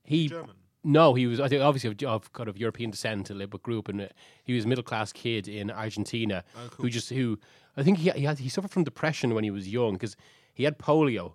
[0.08, 0.56] He German.
[0.84, 3.90] no, he was I think obviously of, of kind of European descent, but grew up
[3.90, 4.00] in.
[4.00, 4.10] A,
[4.44, 6.44] he was a middle class kid in Argentina
[6.78, 7.38] who just who
[7.76, 10.16] I think he he, had, he suffered from depression when he was young because
[10.54, 11.34] he had polio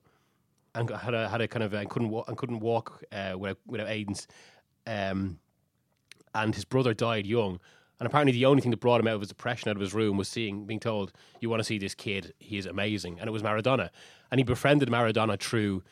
[0.74, 3.58] and had a had a kind of and couldn't walk and couldn't walk uh, without
[3.66, 4.26] without aidance.
[4.87, 5.38] Um,
[6.35, 7.61] and his brother died young.
[8.00, 9.94] And apparently, the only thing that brought him out of his depression, out of his
[9.94, 12.35] room, was seeing, being told, "You want to see this kid?
[12.38, 13.90] He is amazing." And it was Maradona.
[14.30, 15.85] And he befriended Maradona through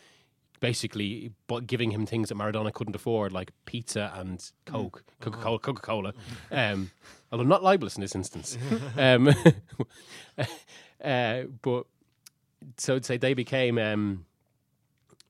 [0.61, 5.59] basically but giving him things that Maradona couldn't afford, like pizza and Coke, Coca Cola,
[5.59, 6.13] Coca Cola.
[6.51, 6.91] Um,
[7.33, 8.57] although not libelous in this instance.
[8.97, 9.35] um,
[11.05, 11.87] uh, but
[12.77, 13.79] so to say, they became.
[13.79, 14.27] Um,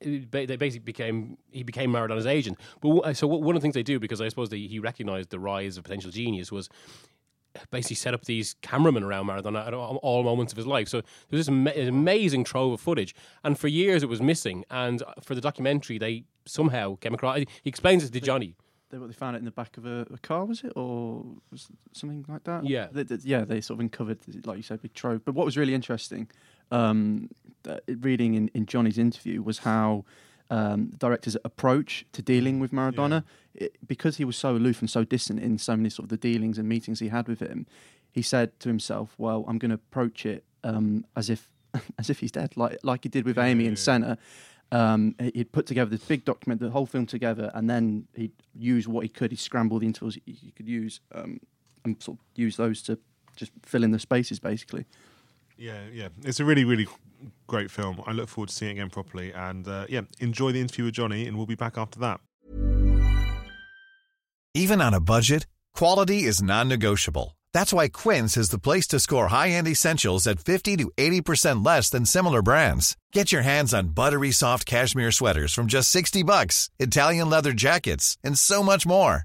[0.02, 2.58] they basically became he became Maradona's agent.
[2.80, 4.78] But w- so w- one of the things they do because I suppose they, he
[4.78, 6.70] recognized the rise of potential genius was
[7.70, 10.88] basically set up these cameramen around Maradona at all, moments of his life.
[10.88, 14.64] So there's this ama- amazing trove of footage, and for years it was missing.
[14.70, 17.38] And for the documentary, they somehow came across.
[17.38, 18.56] He explains it to Johnny.
[18.90, 21.24] They, what, they found it in the back of a, a car, was it, or
[21.52, 22.64] was it something like that?
[22.66, 22.88] Yeah.
[22.90, 23.44] They, they- yeah.
[23.44, 25.24] They sort of uncovered, like you said, big trove.
[25.24, 26.28] But what was really interesting,
[26.72, 27.28] um,
[27.86, 30.04] reading in, in Johnny's interview, was how
[30.50, 33.24] um, director's approach to dealing with Maradona.
[33.54, 36.16] It, because he was so aloof and so distant in so many sort of the
[36.16, 37.66] dealings and meetings he had with him,
[38.12, 41.48] he said to himself, "Well, I'm going to approach it um, as if
[41.98, 44.18] as if he's dead, like like he did with Amy and Senna."
[44.72, 48.86] Um, he'd put together this big document, the whole film together, and then he'd use
[48.86, 49.32] what he could.
[49.32, 51.40] He'd scramble the intervals he, he could use, um,
[51.84, 52.96] and sort of use those to
[53.34, 54.84] just fill in the spaces, basically.
[55.60, 56.08] Yeah, yeah.
[56.24, 56.88] It's a really, really
[57.46, 58.02] great film.
[58.06, 59.32] I look forward to seeing it again properly.
[59.32, 62.20] And uh, yeah, enjoy the interview with Johnny, and we'll be back after that.
[64.54, 67.36] Even on a budget, quality is non-negotiable.
[67.52, 71.90] That's why Quince is the place to score high-end essentials at 50 to 80% less
[71.90, 72.96] than similar brands.
[73.12, 78.16] Get your hands on buttery soft cashmere sweaters from just 60 bucks, Italian leather jackets,
[78.24, 79.24] and so much more.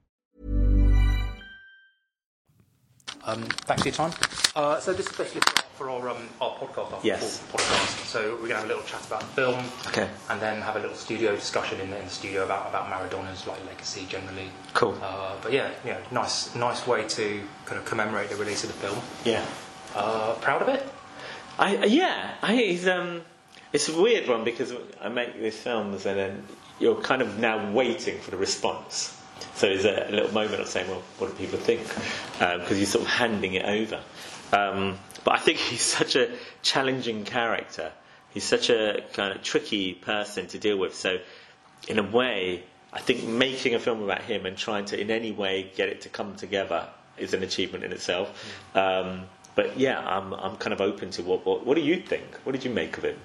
[3.25, 4.11] Um, thanks for your time.
[4.55, 5.41] Uh, so this is basically
[5.75, 7.43] for our, um, our podcast, our Yes.
[7.51, 8.05] podcast.
[8.07, 9.63] So we're going to have a little chat about the film.
[9.87, 10.09] Okay.
[10.29, 13.45] And then have a little studio discussion in the, in the studio about, about Maradona's
[13.47, 14.49] like legacy generally.
[14.73, 14.97] Cool.
[15.01, 18.71] Uh, but yeah, you know, nice nice way to kind of commemorate the release of
[18.71, 18.99] the film.
[19.23, 19.45] Yeah.
[19.95, 20.83] Uh, proud of it?
[21.59, 22.35] I yeah.
[22.41, 23.21] I it's um
[23.71, 26.43] it's a weird one because I make these films and then
[26.79, 29.17] you're kind of now waiting for the response.
[29.55, 31.81] So there's a, little moment of saying, well, what do people think?
[32.39, 33.99] Because you're sort of handing it over.
[34.53, 36.29] Um, but I think he's such a
[36.61, 37.91] challenging character.
[38.33, 40.95] He's such a kind of tricky person to deal with.
[40.95, 41.19] So
[41.87, 45.31] in a way, I think making a film about him and trying to in any
[45.31, 46.87] way get it to come together
[47.17, 48.55] is an achievement in itself.
[48.75, 49.23] Um,
[49.55, 52.23] but yeah, I'm I'm kind of open to what, what what do you think?
[52.43, 53.17] What did you make of it?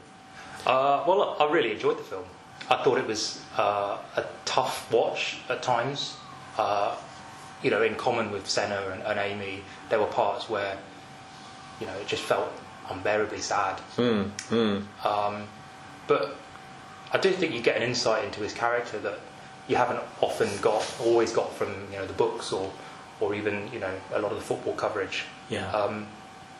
[0.66, 2.24] Uh, well, I really enjoyed the film.
[2.68, 6.16] I thought it was uh, a tough watch at times.
[6.58, 6.96] Uh,
[7.62, 10.76] you know, in common with Senna and, and Amy, there were parts where,
[11.80, 12.50] you know, it just felt
[12.90, 13.80] unbearably sad.
[15.04, 15.46] Um,
[16.06, 16.36] but
[17.12, 19.18] I do think you get an insight into his character that
[19.68, 22.72] you haven't often got, always got from you know the books or,
[23.20, 25.24] or even you know a lot of the football coverage.
[25.48, 25.70] Yeah.
[25.72, 26.06] Um,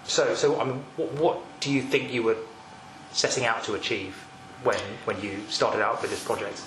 [0.04, 2.36] so, so I mean, what, what do you think you were
[3.12, 4.25] setting out to achieve
[4.66, 6.60] when when you started out with this project?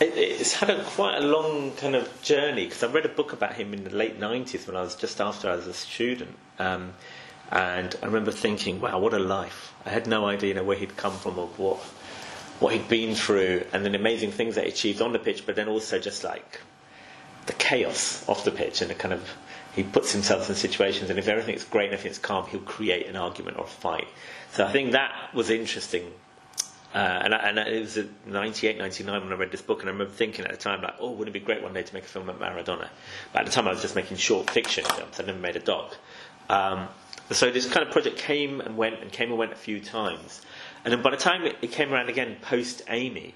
[0.00, 3.32] It, it's had a quite a long kind of journey because I read a book
[3.32, 6.36] about him in the late '90s when I was just after I was a student,
[6.58, 6.94] um,
[7.50, 10.76] and I remember thinking, "Wow, what a life!" I had no idea you know, where
[10.76, 11.78] he'd come from or what
[12.60, 15.56] what he'd been through, and the amazing things that he achieved on the pitch, but
[15.56, 16.60] then also just like
[17.46, 19.28] the chaos off the pitch and the kind of
[19.74, 23.16] he puts himself in situations, and if everything's great and everything's calm, he'll create an
[23.16, 24.08] argument or a fight.
[24.52, 26.12] So I think that was interesting.
[26.92, 29.88] Uh, and, I, and it was in 98, 99 when I read this book, and
[29.88, 31.94] I remember thinking at the time, like, oh, wouldn't it be great one day to
[31.94, 32.88] make a film about Maradona?
[33.32, 35.20] But at the time, I was just making short fiction films.
[35.20, 35.96] I never made a doc.
[36.48, 36.88] Um,
[37.30, 40.42] so this kind of project came and went and came and went a few times.
[40.84, 43.34] And then by the time it, it came around again post Amy,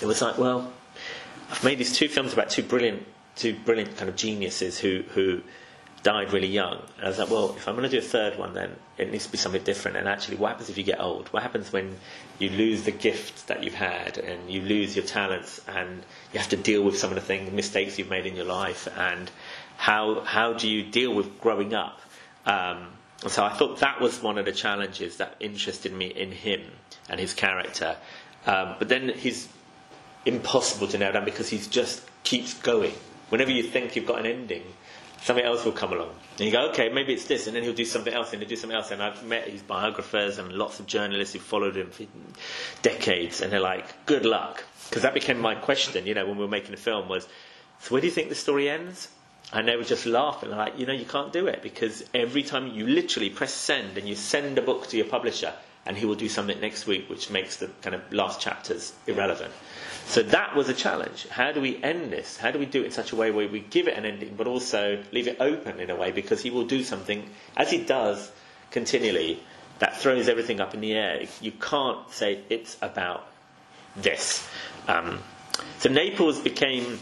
[0.00, 0.72] it was like, well,
[1.50, 5.42] I've made these two films about two brilliant, two brilliant kind of geniuses who who
[6.04, 6.80] died really young.
[6.98, 9.10] And I was like, well, if I'm going to do a third one, then it
[9.10, 9.96] needs to be something different.
[9.96, 11.28] And actually, what happens if you get old?
[11.28, 11.96] What happens when
[12.38, 16.50] you lose the gift that you've had and you lose your talents and you have
[16.50, 18.86] to deal with some of the things, mistakes you've made in your life?
[18.96, 19.30] And
[19.78, 22.00] how how do you deal with growing up?
[22.46, 22.88] Um,
[23.22, 26.60] and so I thought that was one of the challenges that interested me in him
[27.08, 27.96] and his character.
[28.46, 29.48] Um, but then he's
[30.26, 32.92] impossible to nail down because he just keeps going.
[33.30, 34.64] Whenever you think you've got an ending,
[35.24, 36.10] something else will come along.
[36.32, 38.48] And you go, okay, maybe it's this, and then he'll do something else, and he'll
[38.48, 38.90] do something else.
[38.90, 42.04] And I've met his biographers and lots of journalists who followed him for
[42.82, 44.62] decades, and they're like, good luck.
[44.88, 47.26] Because that became my question, you know, when we were making the film was,
[47.80, 49.08] so where do you think the story ends?
[49.50, 52.66] And they were just laughing, like, you know, you can't do it because every time
[52.68, 55.54] you literally press send and you send a book to your publisher,
[55.86, 59.52] and he will do something next week which makes the kind of last chapters irrelevant.
[60.06, 61.26] So that was a challenge.
[61.28, 62.36] How do we end this?
[62.36, 64.34] How do we do it in such a way where we give it an ending
[64.36, 67.78] but also leave it open in a way because he will do something, as he
[67.82, 68.30] does
[68.70, 69.40] continually,
[69.78, 71.24] that throws everything up in the air.
[71.40, 73.26] You can't say it's about
[73.96, 74.46] this.
[74.88, 75.20] Um,
[75.78, 76.98] so Naples became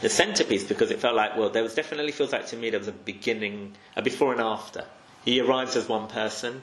[0.00, 2.78] the centerpiece because it felt like, well, there was definitely feels like to me there
[2.80, 4.84] was a beginning, a before and after.
[5.24, 6.62] He arrives as one person,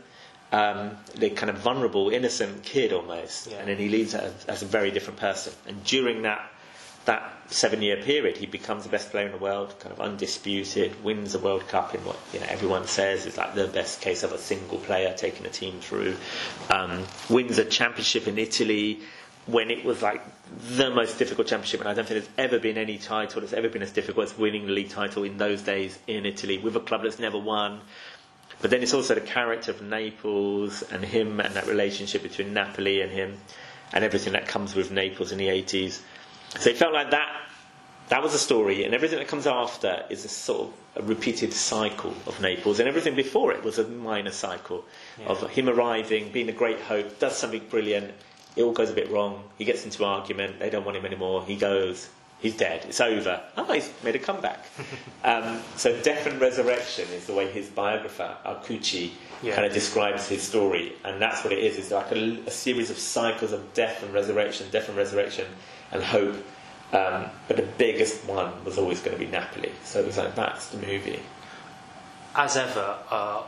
[0.52, 3.58] um, the kind of vulnerable, innocent kid almost, Yeah.
[3.60, 5.54] and then he leaves as, as a very different person.
[5.68, 6.42] And during that
[7.06, 11.04] that seven year period, he becomes the best player in the world, kind of undisputed,
[11.04, 14.22] wins the World Cup in what you know everyone says is like the best case
[14.24, 16.16] of a single player taking a team through.
[16.70, 19.00] Um, wins a championship in Italy
[19.48, 20.22] when it was like
[20.78, 23.70] the most difficult championship, and I don't think there's ever been any title that's ever
[23.70, 26.80] been as difficult as winning the league title in those days in Italy with a
[26.80, 27.82] club that's never won.
[28.62, 33.02] But then it's also the character of Naples and him and that relationship between Napoli
[33.02, 33.38] and him
[33.93, 36.00] and everything that comes with Naples in the 80s.
[36.60, 37.41] So it felt like that
[38.12, 41.54] that was a story, and everything that comes after is a sort of a repeated
[41.54, 44.84] cycle of Naples, and everything before it was a minor cycle
[45.26, 48.12] of him arriving, being a great hope, does something brilliant,
[48.58, 51.45] it all goes a bit wrong, he gets into argument, they don't want him anymore,
[51.45, 52.10] he goes,
[52.41, 53.41] he's dead, it's over.
[53.58, 54.65] Oh, he's made a comeback.
[55.23, 59.56] um, so death and resurrection is the way his biographer, Arcucci, Yeah.
[59.56, 61.77] kind of describes his story, and that's what it is.
[61.77, 65.45] It's like a, a series of cycles of death and resurrection, death and resurrection,
[65.91, 66.36] and hope.
[66.93, 69.71] Um, but the biggest one was always going to be Napoli.
[69.86, 71.21] So it was like that's the movie.
[72.36, 73.43] as ever, uh,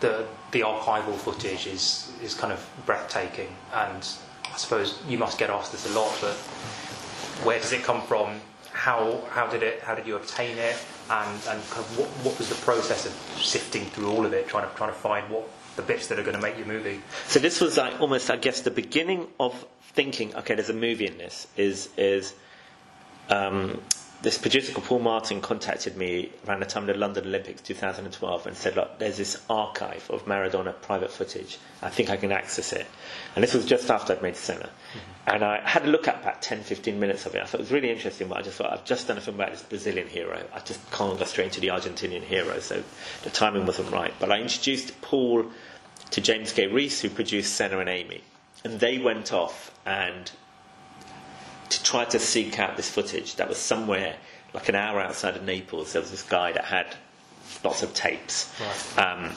[0.00, 4.04] the the archival footage is is kind of breathtaking, and
[4.52, 6.12] I suppose you must get asked this a lot.
[6.20, 6.36] But
[7.44, 8.40] where does it come from?
[8.72, 9.80] How how did it?
[9.82, 10.76] How did you obtain it?
[11.10, 14.48] And and kind of what what was the process of sifting through all of it,
[14.48, 17.00] trying to trying to find what the bits that are going to make your movie?
[17.26, 20.34] So this was like almost, I guess, the beginning of thinking.
[20.36, 21.46] Okay, there's a movie in this.
[21.56, 22.34] Is is
[23.30, 23.80] um,
[24.22, 28.46] this producer called Paul Martin contacted me around the time of the London Olympics 2012
[28.46, 31.58] and said, "Look, there's this archive of Maradona private footage.
[31.82, 32.86] I think I can access it."
[33.34, 34.68] And this was just after I'd made Senna.
[34.68, 35.34] Mm-hmm.
[35.34, 37.42] And I had a look at about 10, 15 minutes of it.
[37.42, 39.36] I thought it was really interesting, but I just thought, I've just done a film
[39.36, 40.40] about this Brazilian hero.
[40.54, 42.82] I just can't go straight into the Argentinian hero, so
[43.22, 44.14] the timing wasn't right.
[44.20, 45.46] But I introduced Paul
[46.10, 48.22] to James Gay-Rees, who produced Senna and Amy.
[48.64, 50.30] And they went off and
[51.70, 54.16] to try to seek out this footage that was somewhere
[54.54, 55.92] like an hour outside of Naples.
[55.92, 56.94] There was this guy that had
[57.64, 58.52] lots of tapes.
[58.98, 59.32] Um,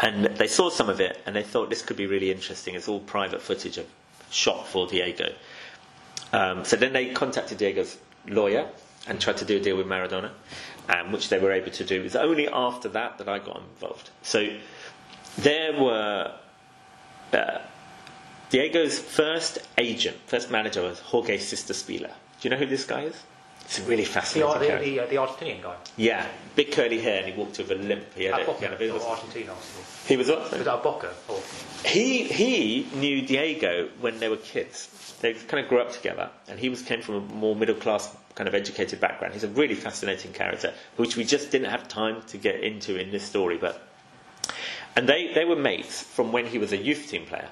[0.00, 2.74] and they saw some of it and they thought this could be really interesting.
[2.74, 3.86] It's all private footage of
[4.30, 5.32] shot for Diego.
[6.32, 8.68] Um, so then they contacted Diego's lawyer
[9.06, 10.30] and tried to do a deal with Maradona,
[10.88, 12.00] um, which they were able to do.
[12.00, 14.10] It was only after that that I got involved.
[14.22, 14.48] So
[15.38, 16.32] there were
[17.32, 17.58] uh,
[18.50, 22.08] Diego's first agent, first manager was Jorge Cyterszpiler.
[22.40, 23.16] Do you know who this guy is?
[23.64, 24.84] It's a really fascinating the, character.
[24.90, 28.04] the, uh, the Argentinian guy, Yeah, big curly hair, and he walked with a limp.
[28.14, 29.52] He had, at a, Boca, a bit of or a- Argentina.
[30.06, 30.52] He was what?
[30.52, 31.12] Was that Boca?
[31.26, 31.40] Or,
[31.84, 35.16] He he knew Diego when they were kids.
[35.20, 38.16] They kind of grew up together, and he was came from a more middle class
[38.36, 39.34] kind of educated background.
[39.34, 43.10] He's a really fascinating character, which we just didn't have time to get into in
[43.10, 43.56] this story.
[43.56, 43.82] But
[44.94, 47.48] and they they were mates from when he was a youth team player.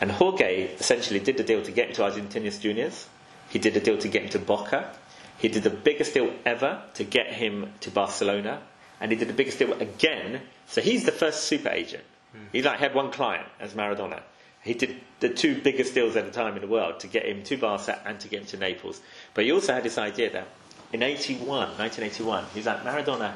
[0.00, 3.06] And Jorge essentially did the deal to get into Argentinos Juniors.
[3.50, 4.90] He did the deal to get him to Boca.
[5.38, 8.60] He did the biggest deal ever to get him to Barcelona.
[9.00, 10.40] And he did the biggest deal again.
[10.66, 12.04] So he's the first super agent.
[12.32, 12.44] Hmm.
[12.52, 14.20] He like had one client as Maradona.
[14.62, 17.42] He did the two biggest deals at a time in the world to get him
[17.44, 19.00] to Barca and to get him to Naples.
[19.34, 20.48] But he also had this idea that
[20.92, 23.34] in 81, 1981, he's like, Maradona,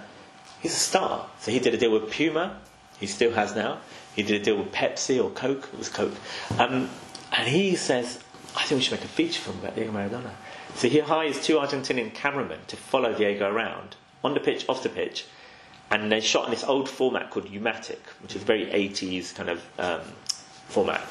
[0.61, 1.27] he's a star.
[1.41, 2.61] So he did a deal with Puma,
[3.01, 3.79] he still has now.
[4.15, 6.15] He did a deal with Pepsi or Coke, it was Coke.
[6.59, 6.89] Um,
[7.33, 8.21] and he says,
[8.57, 10.31] I think we should make a feature film about Diego Maradona.
[10.77, 14.89] So he hires two Argentinian cameramen to follow Diego around, on the pitch, off the
[14.89, 15.27] pitch,
[15.91, 19.51] and they shot in this old format called U-matic, which is a very 80s kind
[19.51, 20.01] of um,
[20.69, 21.03] format.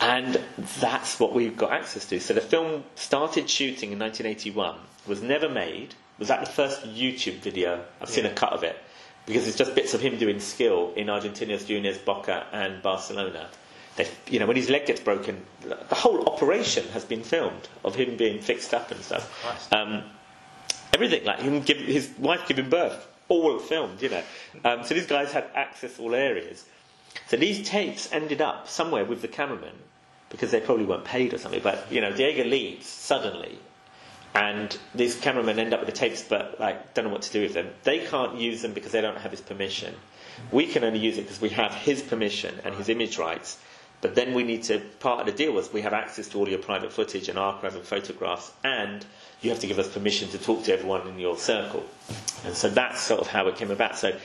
[0.00, 0.40] And
[0.80, 2.20] that's what we've got access to.
[2.20, 7.38] So the film started shooting in 1981, was never made, was that the first YouTube
[7.38, 7.84] video?
[8.00, 8.76] I've seen a cut of it,
[9.26, 13.48] because it's just bits of him doing skill in Argentinos Juniors, Boca, and Barcelona.
[13.96, 17.94] They, you know, when his leg gets broken, the whole operation has been filmed of
[17.94, 19.72] him being fixed up and stuff.
[19.72, 20.02] Um,
[20.94, 24.22] everything like him give his wife giving birth all filmed you know
[24.64, 26.64] um, so these guys had access to all areas
[27.26, 29.74] so these tapes ended up somewhere with the cameraman
[30.30, 33.58] because they probably weren't paid or something but you know Diego leaves suddenly
[34.34, 37.42] and these cameramen end up with the tapes but like don't know what to do
[37.42, 37.68] with them.
[37.84, 39.94] They can't use them because they don't have his permission.
[40.50, 43.58] We can only use it because we have his permission and his image rights.
[44.00, 46.48] But then we need to part of the deal was we have access to all
[46.48, 49.04] your private footage and archive and photographs and
[49.40, 51.84] you have to give us permission to talk to everyone in your circle.
[52.44, 53.96] And so that's sort of how it came about.
[53.96, 54.16] So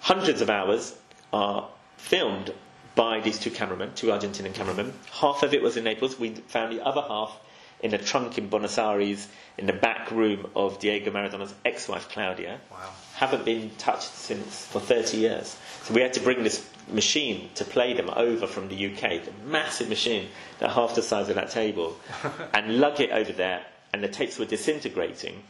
[0.00, 0.94] hundreds of hours
[1.32, 2.52] are filmed
[2.94, 4.92] by these two cameramen, two Argentinian cameramen.
[5.10, 6.18] Half of it was in Naples.
[6.18, 7.36] We found the other half
[7.84, 9.28] in a trunk in Buenos Aires
[9.58, 12.58] in the back room of Diego Maradona's ex-wife Claudia.
[12.70, 12.78] Wow.
[13.16, 15.54] Haven't been touched since for 30 years.
[15.82, 19.32] So we had to bring this machine to play them over from the UK, the
[19.46, 20.28] massive machine
[20.60, 21.94] that half the size of that table,
[22.54, 23.60] and lug it over there.
[23.92, 25.42] And the tapes were disintegrating.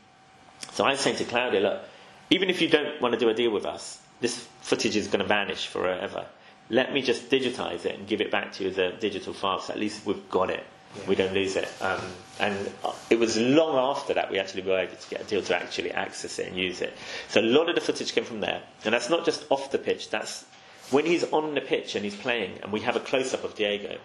[0.72, 1.82] So I was saying to Claudia, look,
[2.30, 5.20] even if you don't want to do a deal with us, this footage is going
[5.20, 6.26] to vanish forever.
[6.68, 9.60] Let me just digitize it and give it back to you as a digital file,
[9.60, 10.64] so at least we've got it.
[11.06, 11.68] We don't lose it.
[11.80, 12.00] Um,
[12.40, 15.42] and uh, it was long after that we actually were able to get a deal
[15.42, 16.92] to actually access it and use it.
[17.28, 18.62] So a lot of the footage came from there.
[18.84, 20.44] And that's not just off the pitch, that's
[20.90, 23.54] when he's on the pitch and he's playing and we have a close up of
[23.54, 23.98] Diego.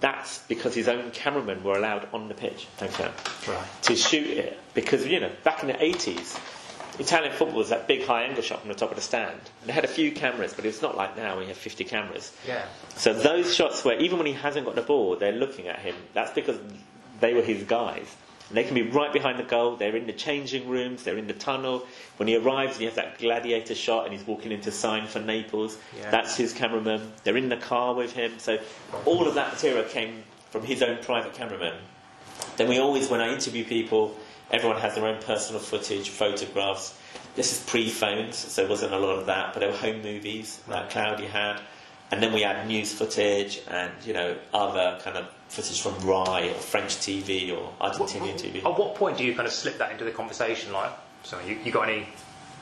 [0.00, 2.66] That's because his own cameramen were allowed on the pitch.
[2.76, 3.12] Thanks, Jan.
[3.48, 3.82] Right.
[3.82, 4.58] To shoot it.
[4.74, 6.38] Because, you know, back in the 80s,
[6.98, 9.38] Italian football was that big high angle shot from the top of the stand.
[9.60, 12.32] And they had a few cameras, but it's not like now we have 50 cameras.
[12.46, 12.64] Yeah.
[12.96, 15.94] So those shots where even when he hasn't got the ball, they're looking at him.
[16.14, 16.58] That's because
[17.20, 18.14] they were his guys.
[18.48, 19.76] And they can be right behind the goal.
[19.76, 21.02] They're in the changing rooms.
[21.02, 21.84] They're in the tunnel.
[22.16, 25.18] When he arrives, and he has that gladiator shot, and he's walking into sign for
[25.18, 25.76] Naples.
[25.98, 26.10] Yeah.
[26.10, 27.12] That's his cameraman.
[27.24, 28.38] They're in the car with him.
[28.38, 28.58] So
[29.04, 31.74] all of that material came from his own private cameraman.
[32.56, 34.16] Then we always, when I interview people,
[34.50, 36.98] everyone has their own personal footage, photographs.
[37.34, 40.60] This is pre-phones, so there wasn't a lot of that, but there were home movies
[40.68, 41.60] that Claudia had,
[42.10, 46.50] and then we had news footage and you know other kind of footage from Rai
[46.50, 48.64] or French TV or Argentinian TV.
[48.64, 50.72] At what point do you kind of slip that into the conversation?
[50.72, 50.92] Like,
[51.22, 52.06] so you, you got any, you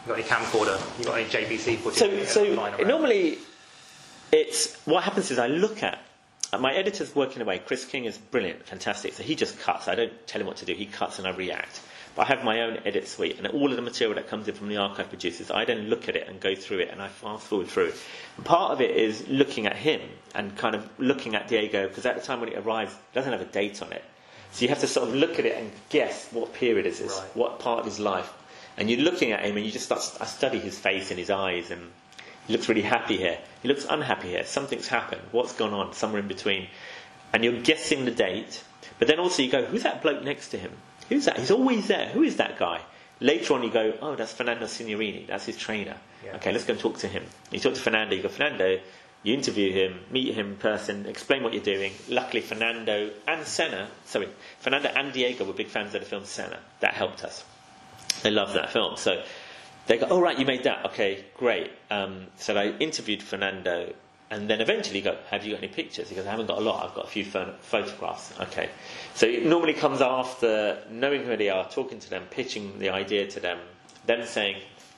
[0.06, 0.80] got any camcorder?
[0.98, 2.28] You got any JVC footage?
[2.28, 3.38] So, so normally,
[4.32, 6.03] it's what happens is I look at
[6.58, 7.58] my editor's working away.
[7.58, 9.14] Chris King is brilliant, fantastic.
[9.14, 9.88] So he just cuts.
[9.88, 10.74] I don't tell him what to do.
[10.74, 11.80] He cuts and I react.
[12.16, 14.54] But I have my own edit suite, and all of the material that comes in
[14.54, 17.08] from the archive producers, I then look at it and go through it, and I
[17.08, 17.92] fast forward through.
[18.36, 20.00] And part of it is looking at him
[20.32, 23.32] and kind of looking at Diego, because at the time when it arrives, it doesn't
[23.32, 24.04] have a date on it.
[24.52, 27.18] So you have to sort of look at it and guess what period is this,
[27.18, 27.36] Right.
[27.36, 28.32] what part of his life.
[28.76, 30.02] And you're looking at him, and you just start.
[30.20, 31.90] I study his face and his eyes, and
[32.46, 33.38] he looks really happy here.
[33.62, 34.44] He looks unhappy here.
[34.44, 35.22] Something's happened.
[35.32, 35.92] What's gone on?
[35.94, 36.68] Somewhere in between.
[37.32, 38.62] And you're guessing the date.
[38.98, 40.72] But then also you go, who's that bloke next to him?
[41.08, 41.38] Who's that?
[41.38, 42.08] He's always there.
[42.08, 42.80] Who is that guy?
[43.20, 45.26] Later on you go, oh, that's Fernando Signorini.
[45.26, 45.96] That's his trainer.
[46.24, 46.36] Yeah.
[46.36, 47.24] Okay, let's go and talk to him.
[47.50, 48.14] You talk to Fernando.
[48.14, 48.78] You go, Fernando,
[49.24, 51.92] you interview him, meet him in person, explain what you're doing.
[52.08, 54.28] Luckily, Fernando and Senna, sorry,
[54.60, 56.58] Fernando and Diego were big fans of the film Senna.
[56.80, 57.42] That helped us.
[58.22, 58.96] They loved that film.
[58.98, 59.22] So
[59.86, 60.86] they go, oh, right, you made that.
[60.86, 61.70] Okay, great.
[61.90, 63.92] Um, so I interviewed Fernando,
[64.30, 66.08] and then eventually go, have you got any pictures?
[66.08, 66.84] He goes, I haven't got a lot.
[66.84, 68.32] I've got a few pho- photographs.
[68.40, 68.70] Okay.
[69.14, 73.26] So it normally comes after knowing who they are, talking to them, pitching the idea
[73.28, 73.58] to them,
[74.06, 74.56] them saying,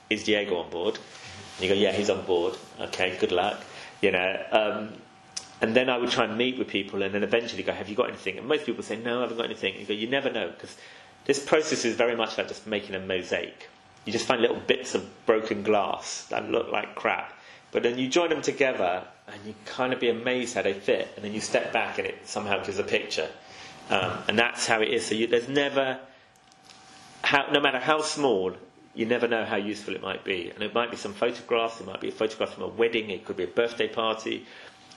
[0.09, 0.95] is Diego on board?
[0.95, 2.55] And you go, yeah, he's on board.
[2.79, 3.61] Okay, good luck.
[4.01, 4.93] You know, um,
[5.61, 7.95] and then I would try and meet with people, and then eventually go, "Have you
[7.95, 10.07] got anything?" And most people say, "No, I haven't got anything." And you go, "You
[10.07, 10.77] never know," because
[11.25, 13.67] this process is very much like just making a mosaic.
[14.07, 17.33] You just find little bits of broken glass that look like crap,
[17.73, 21.09] but then you join them together, and you kind of be amazed how they fit,
[21.17, 23.27] and then you step back, and it somehow gives a picture.
[23.89, 25.05] Um, and that's how it is.
[25.05, 25.99] So you, there's never,
[27.21, 28.55] how, no matter how small,
[28.95, 30.51] you never know how useful it might be.
[30.51, 33.25] And it might be some photographs, it might be a photograph from a wedding, it
[33.25, 34.45] could be a birthday party.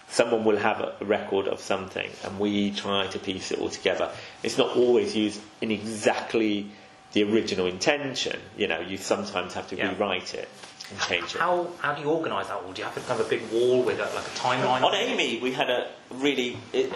[0.08, 4.12] Someone will have a, record of something, and we try to piece it all together.
[4.44, 6.70] It's not always used in exactly
[7.12, 8.38] the original intention.
[8.56, 9.90] You know, you sometimes have to Yeah.
[9.90, 10.48] rewrite it
[10.90, 11.40] and change it.
[11.40, 12.72] How, how do you organise that all?
[12.72, 14.82] Do you have to have a big wall with a, like a timeline?
[14.82, 16.58] On Amy, we had a really.
[16.72, 16.92] It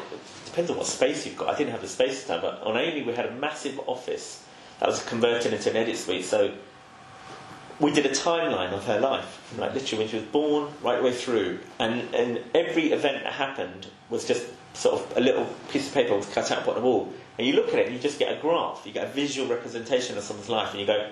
[0.46, 1.48] depends on what space you've got.
[1.54, 4.44] I didn't have the space this time, but on Amy, we had a massive office
[4.80, 6.24] that was converted into an edit suite.
[6.24, 6.52] So
[7.80, 11.02] we did a timeline of her life, like literally when she was born, right the
[11.04, 15.88] way through, and and every event that happened was just sort of a little piece
[15.88, 18.00] of paper was cut out on the wall, and you look at it, and you
[18.00, 21.10] just get a graph, you get a visual representation of someone's life, and you go,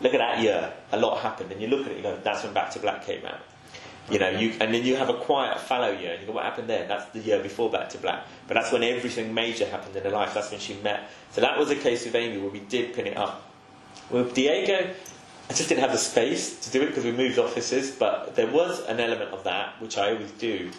[0.00, 2.44] look at that year, a lot happened, and you look at it, you go, that's
[2.44, 3.40] when Back to Black came out.
[4.10, 6.44] You know, you, and then you have a quiet fallow year, and you go, what
[6.44, 6.86] happened there?
[6.86, 8.24] That's the year before Back to Black.
[8.46, 10.32] But that's when everything major happened in her life.
[10.32, 11.10] That's when she met.
[11.32, 13.50] So that was a case with Amy where we did pin it up.
[14.08, 14.94] With Diego,
[15.50, 18.46] I just didn't have the space to do it because we moved offices, but there
[18.46, 20.70] was an element of that, which I always do.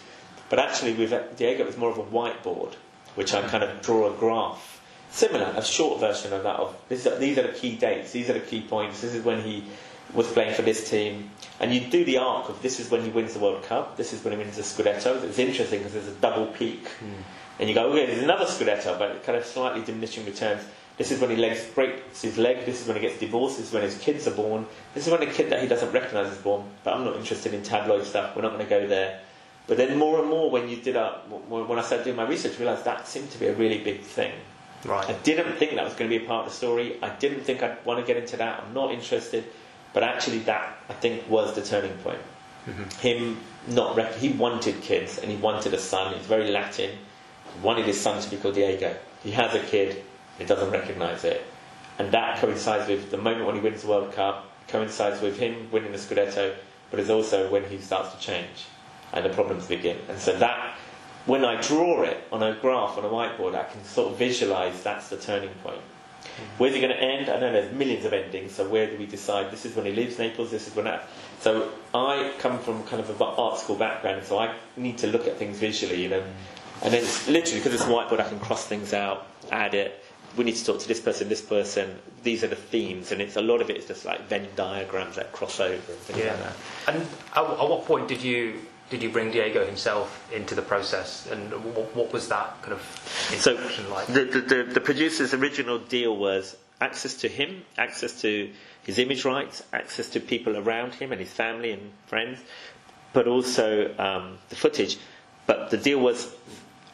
[0.50, 2.74] But actually, with uh, Diego, it was more of a whiteboard,
[3.14, 4.82] which I kind of draw a graph.
[5.10, 6.56] Similar, a short version of that.
[6.56, 8.12] Of this, these are the key dates.
[8.12, 9.00] These are the key points.
[9.00, 9.64] This is when he
[10.12, 11.30] was playing for this team,
[11.60, 13.96] and you do the arc of this is when he wins the World Cup.
[13.96, 15.22] This is when he wins the Scudetto.
[15.22, 17.12] It's interesting because there's a double peak, hmm.
[17.60, 20.62] and you go, okay, there's another Scudetto, but kind of slightly diminishing returns.
[21.00, 22.66] This is when he legs breaks his leg.
[22.66, 23.56] This is when he gets divorced.
[23.56, 24.66] This is when his kids are born.
[24.92, 26.64] This is when a kid that he doesn't recognise is born.
[26.84, 28.36] But I'm not interested in tabloid stuff.
[28.36, 29.20] We're not going to go there.
[29.70, 32.56] But then more and more, when you did up, when I started doing my research,
[32.56, 34.32] I realised that seemed to be a really big thing.
[34.84, 35.08] Right.
[35.08, 37.00] I didn't think that was going to be a part of the story.
[37.00, 38.64] I didn't think I'd want to get into that.
[38.64, 39.44] I'm not interested.
[39.92, 42.18] But actually, that I think was the turning point.
[42.66, 42.98] Mm-hmm.
[42.98, 46.14] Him not rec- he wanted kids and he wanted a son.
[46.14, 46.90] He's very Latin.
[47.54, 48.96] He wanted his son to be called Diego.
[49.22, 50.02] He has a kid.
[50.36, 51.44] He doesn't recognise it,
[51.96, 54.50] and that coincides with the moment when he wins the World Cup.
[54.66, 56.56] Coincides with him winning the Scudetto,
[56.90, 58.66] but it's also when he starts to change
[59.12, 59.98] and the problems begin.
[60.08, 60.76] And so that
[61.26, 64.82] when I draw it on a graph on a whiteboard, I can sort of visualize
[64.82, 65.80] that's the turning point.
[66.58, 67.28] Where's it going to end?
[67.28, 69.92] I know there's millions of endings, so where do we decide this is when he
[69.92, 71.08] leaves Naples, this is when that.
[71.40, 75.26] So I come from kind of an art school background, so I need to look
[75.26, 76.22] at things visually, you know.
[76.82, 80.02] And then it's literally because it's a whiteboard, I can cross things out, add it.
[80.36, 81.98] We need to talk to this person, this person.
[82.22, 85.16] These are the themes, and it's a lot of it is just like Venn diagrams
[85.16, 86.30] that cross over and things Yeah.
[86.32, 86.56] like that.
[86.94, 87.02] And
[87.34, 88.60] at, at what point did you
[88.90, 92.82] did you bring Diego himself into the process, and what, what was that kind of
[93.38, 93.54] So
[93.90, 94.06] like?
[94.08, 98.50] the, the, the, the producer's original deal was access to him, access to
[98.82, 102.40] his image rights, access to people around him and his family and friends,
[103.12, 104.98] but also um, the footage.
[105.46, 106.34] But the deal was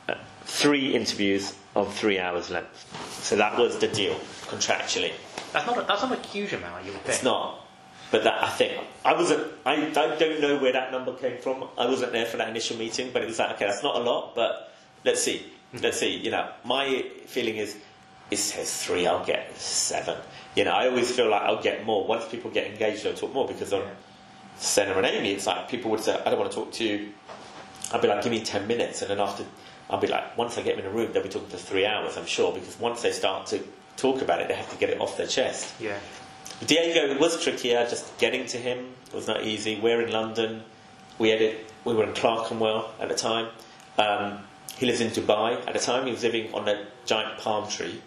[0.09, 3.23] uh, three interviews of three hours length.
[3.23, 4.15] So that was the deal
[4.47, 5.13] contractually.
[5.53, 7.15] That's not a, that's not a huge amount, you would think.
[7.15, 7.66] It's not.
[8.11, 9.53] But that I think I wasn't.
[9.65, 11.65] I, I don't know where that number came from.
[11.77, 13.99] I wasn't there for that initial meeting, but it was like, okay, that's not a
[13.99, 14.73] lot, but
[15.05, 15.79] let's see, hmm.
[15.83, 16.17] let's see.
[16.17, 17.77] You know, my feeling is,
[18.31, 20.17] it says three, I'll get seven.
[20.55, 23.03] You know, I always feel like I'll get more once people get engaged.
[23.03, 23.83] They'll talk more because on
[24.57, 27.13] Senna and Amy, it's like people would say, I don't want to talk to you.
[27.93, 29.45] I'd be like, give me ten minutes, and then after,
[29.91, 31.87] I'll be like, once I get them in a room, they'll be talking for three
[31.87, 32.17] hours.
[32.17, 33.63] I'm sure because once they start to
[33.97, 35.75] talk about it, they have to get it off their chest.
[35.81, 35.99] Yeah.
[36.65, 39.79] Diego was trickier, just getting to him was not easy.
[39.79, 40.63] We're in London.
[41.19, 41.71] We edit.
[41.85, 43.49] We were in Clerkenwell at the time.
[43.99, 44.39] Um,
[44.79, 46.07] he lives in Dubai at the time.
[46.07, 48.01] He was living on a giant palm tree.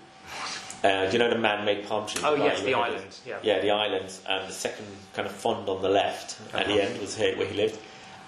[0.83, 2.21] Uh, do you know the man-made palm tree?
[2.23, 2.45] Oh Dubai?
[2.45, 3.17] yes, the island.
[3.25, 3.37] Yeah.
[3.43, 4.21] Yeah, the islands.
[4.27, 6.81] And the second kind of fond on the left at the Uh-huh.
[6.91, 7.79] end was here where he lived.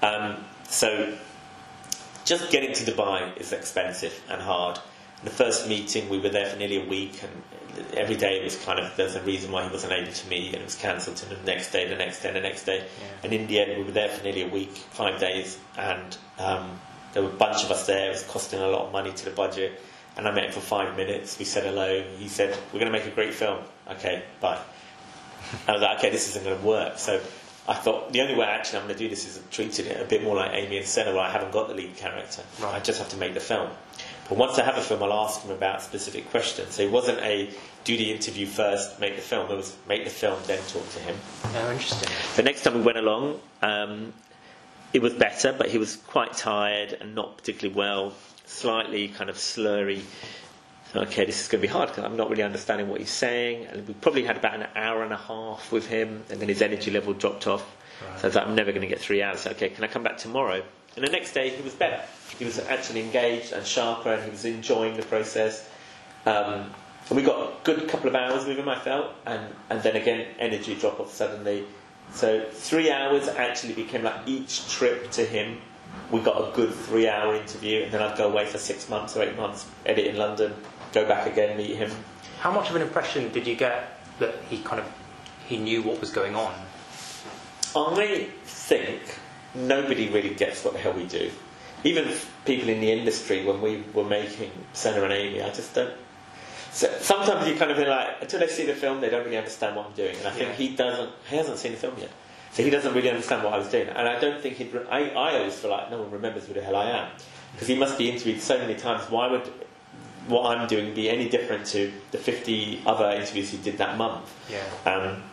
[0.01, 1.15] Um, so
[2.25, 4.79] just getting to Dubai is expensive and hard.
[5.23, 7.60] The first meeting, we were there for nearly a week, and
[7.95, 10.47] every day it was kind of there's a reason why he wasn't able to meet,
[10.53, 12.85] and it was cancelled to the next day, the next day, the next day.
[13.23, 16.79] And in the end, we were there for nearly a week, five days, and um,
[17.13, 18.07] there were a bunch of us there.
[18.07, 19.81] It was costing a lot of money to the budget.
[20.17, 21.39] And I met him for five minutes.
[21.39, 22.03] We said hello.
[22.17, 24.59] He said, "We're going to make a great film." Okay, bye.
[25.67, 26.97] I was like, okay, this isn't going to work.
[26.97, 27.21] So
[27.67, 30.05] I thought the only way actually I'm going to do this is treating it a
[30.05, 32.43] bit more like Amy and Senna, where I haven't got the lead character.
[32.61, 32.75] Right.
[32.75, 33.69] I just have to make the film.
[34.31, 36.75] But once I have a film, I'll ask him about specific questions.
[36.75, 37.49] So it wasn't a
[37.83, 39.51] do the interview first, make the film.
[39.51, 41.17] It was make the film, then talk to him.
[41.53, 42.07] Oh, interesting.
[42.37, 44.13] The next time we went along, um,
[44.93, 48.13] it was better, but he was quite tired and not particularly well,
[48.45, 50.01] slightly kind of slurry.
[50.93, 53.11] So, okay, this is going to be hard because I'm not really understanding what he's
[53.11, 53.65] saying.
[53.65, 56.61] And we probably had about an hour and a half with him, and then his
[56.61, 57.69] energy level dropped off.
[57.99, 59.41] So I was like, I'm never going to get three hours.
[59.41, 60.63] So, okay, can I come back tomorrow?
[60.95, 62.03] And the next day, he was better.
[62.37, 65.69] He was actually engaged and sharper, and he was enjoying the process.
[66.25, 66.71] Um,
[67.09, 69.95] and we got a good couple of hours with him, I felt, and, and then
[69.95, 71.65] again, energy drop off suddenly.
[72.13, 75.59] So three hours actually became like each trip to him.
[76.09, 79.15] We got a good three hour interview, and then I'd go away for six months
[79.15, 80.53] or eight months, edit in London,
[80.93, 81.91] go back again, meet him.
[82.39, 84.91] How much of an impression did you get that he kind of
[85.47, 86.53] he knew what was going on?
[87.75, 89.01] I think
[89.55, 91.31] nobody really gets what the hell we do.
[91.83, 92.07] Even
[92.45, 95.93] people in the industry, when we were making Senna and Amy, I just don't.
[96.71, 99.37] So sometimes you kind of feel like until they see the film, they don't really
[99.37, 100.55] understand what I'm doing, and I think Yeah.
[100.55, 101.09] he doesn't.
[101.29, 102.09] He hasn't seen the film yet,
[102.53, 103.87] so he doesn't really understand what I was doing.
[103.89, 104.73] And I don't think he'd.
[104.73, 107.09] re- I, I always feel like no one remembers who the hell I am
[107.53, 109.09] because he must be interviewed so many times.
[109.09, 109.51] Why would
[110.27, 114.31] what I'm doing be any different to the 50 other interviews he did that month?
[114.49, 114.61] Yeah.
[114.85, 115.23] um,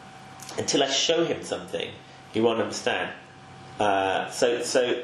[0.57, 1.91] until I show him something,
[2.33, 3.13] he won't understand.
[3.79, 5.03] Uh, so, so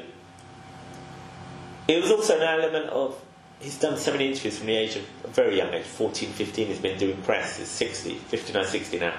[1.87, 3.19] it was also an element of
[3.59, 6.67] he's done so many interviews from the age of a very young age, 14, 15,
[6.67, 9.13] he's been doing press, he's 60, 59, 60 now.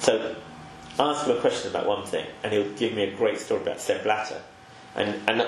[0.00, 0.36] So
[0.98, 3.80] ask him a question about one thing, and he'll give me a great story about
[3.80, 4.40] Sepp Blatter.
[4.94, 5.42] And, and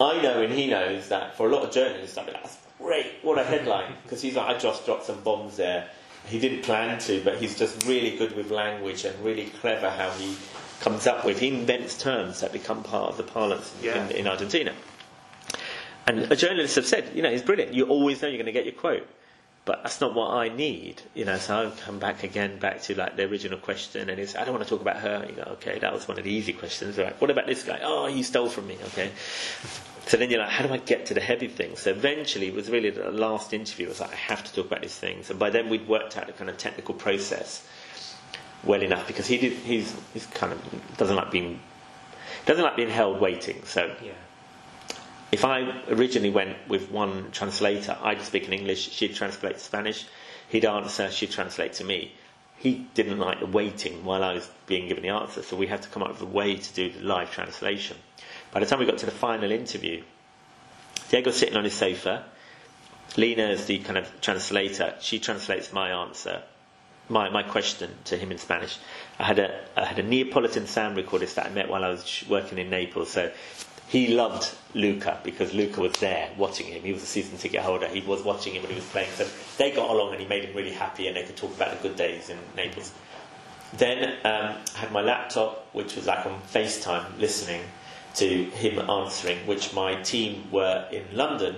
[0.00, 2.58] I know and he knows that for a lot of journalists, I'll be like, that's
[2.78, 3.92] great, what a headline.
[4.02, 5.88] Because he's like, I just dropped some bombs there.
[6.26, 10.10] He didn't plan to, but he's just really good with language and really clever how
[10.12, 10.36] he
[10.80, 11.38] comes up with.
[11.40, 14.06] He invents terms that become part of the parlance Yeah.
[14.06, 14.72] in, in Argentina.
[16.06, 17.72] And a journalist have said, you know, he's brilliant.
[17.72, 19.06] You always know you're going to get your quote.
[19.64, 21.38] but that's not what I need, you know.
[21.38, 24.52] So I've come back again, back to like the original question, and it's I don't
[24.52, 25.24] want to talk about her.
[25.26, 26.98] You go, okay, that was one of the easy questions.
[26.98, 27.18] Right?
[27.18, 27.80] What about this guy?
[27.82, 28.76] Oh, you stole from me.
[28.88, 29.10] Okay.
[30.06, 31.80] So then you're like, how do I get to the heavy things?
[31.80, 33.88] So eventually, it was really the last interview.
[33.88, 36.26] was like, I have to talk about these things, and by then we'd worked out
[36.26, 37.66] the kind of technical process
[38.64, 39.52] well enough because he did.
[39.52, 41.60] He's he's kind of doesn't like being
[42.46, 43.62] doesn't like being held waiting.
[43.64, 44.12] So Yeah.
[45.32, 50.04] if I originally went with one translator, I'd speak in English, she'd translate to Spanish,
[50.48, 52.12] he'd answer, she'd translate to me.
[52.58, 55.82] He didn't like the waiting while I was being given the answer, so we had
[55.82, 57.96] to come up with a way to do the live translation.
[58.52, 60.02] By the time we got to the final interview,
[61.10, 62.24] Diego's sitting on his sofa.
[63.16, 64.94] Lena is the kind of translator.
[65.00, 66.42] She translates my answer,
[67.08, 68.78] my, my question to him in Spanish.
[69.18, 72.24] I had a I had a Neapolitan sound recordist that I met while I was
[72.28, 73.10] working in Naples.
[73.10, 73.30] So
[73.88, 76.82] he loved Luca because Luca was there watching him.
[76.82, 77.86] He was a season ticket holder.
[77.86, 79.10] He was watching him when he was playing.
[79.12, 79.26] So
[79.58, 81.88] they got along and he made him really happy and they could talk about the
[81.88, 82.92] good days in Naples.
[83.74, 87.62] Then um, I had my laptop, which was like on FaceTime, listening
[88.14, 91.56] to him answering, which my team were in London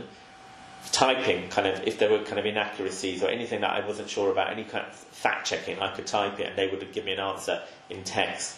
[0.93, 4.31] typing kind of if there were kind of inaccuracies or anything that I wasn't sure
[4.31, 7.13] about, any kind of fact checking, I could type it and they would give me
[7.13, 8.57] an answer in text.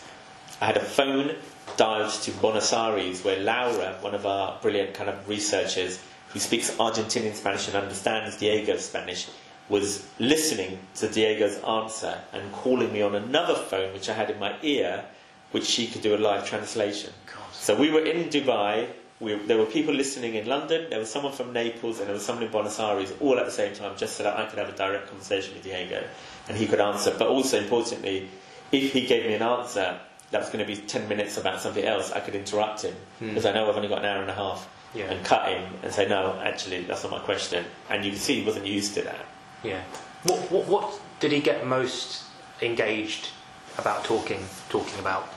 [0.61, 1.37] I had a phone
[1.77, 6.01] dialed to Buenos Aires where Laura, one of our brilliant kind of researchers
[6.31, 9.29] who speaks Argentinian Spanish and understands Diego's Spanish,
[9.69, 14.39] was listening to Diego's answer and calling me on another phone which I had in
[14.39, 15.05] my ear,
[15.53, 17.13] which she could do a live translation.
[17.53, 18.89] So we were in Dubai.
[19.21, 20.89] We, there were people listening in London.
[20.91, 23.53] There was someone from Naples, and there was someone in Buenos Aires, all at the
[23.53, 26.05] same time, just so that I could have a direct conversation with Diego,
[26.49, 27.15] and he could answer.
[27.19, 28.29] But also importantly,
[28.71, 29.99] if he gave me an answer
[30.31, 33.29] that was going to be ten minutes about something else, I could interrupt him hmm.
[33.29, 35.11] because I know I've only got an hour and a half, Yeah.
[35.11, 38.41] and cut him and say, "No, actually, that's not my question." And you can see
[38.41, 39.27] he wasn't used to that.
[39.65, 39.83] Yeah.
[40.25, 42.23] What, what, what did he get most
[42.63, 43.31] engaged
[43.79, 45.29] about talking talking about?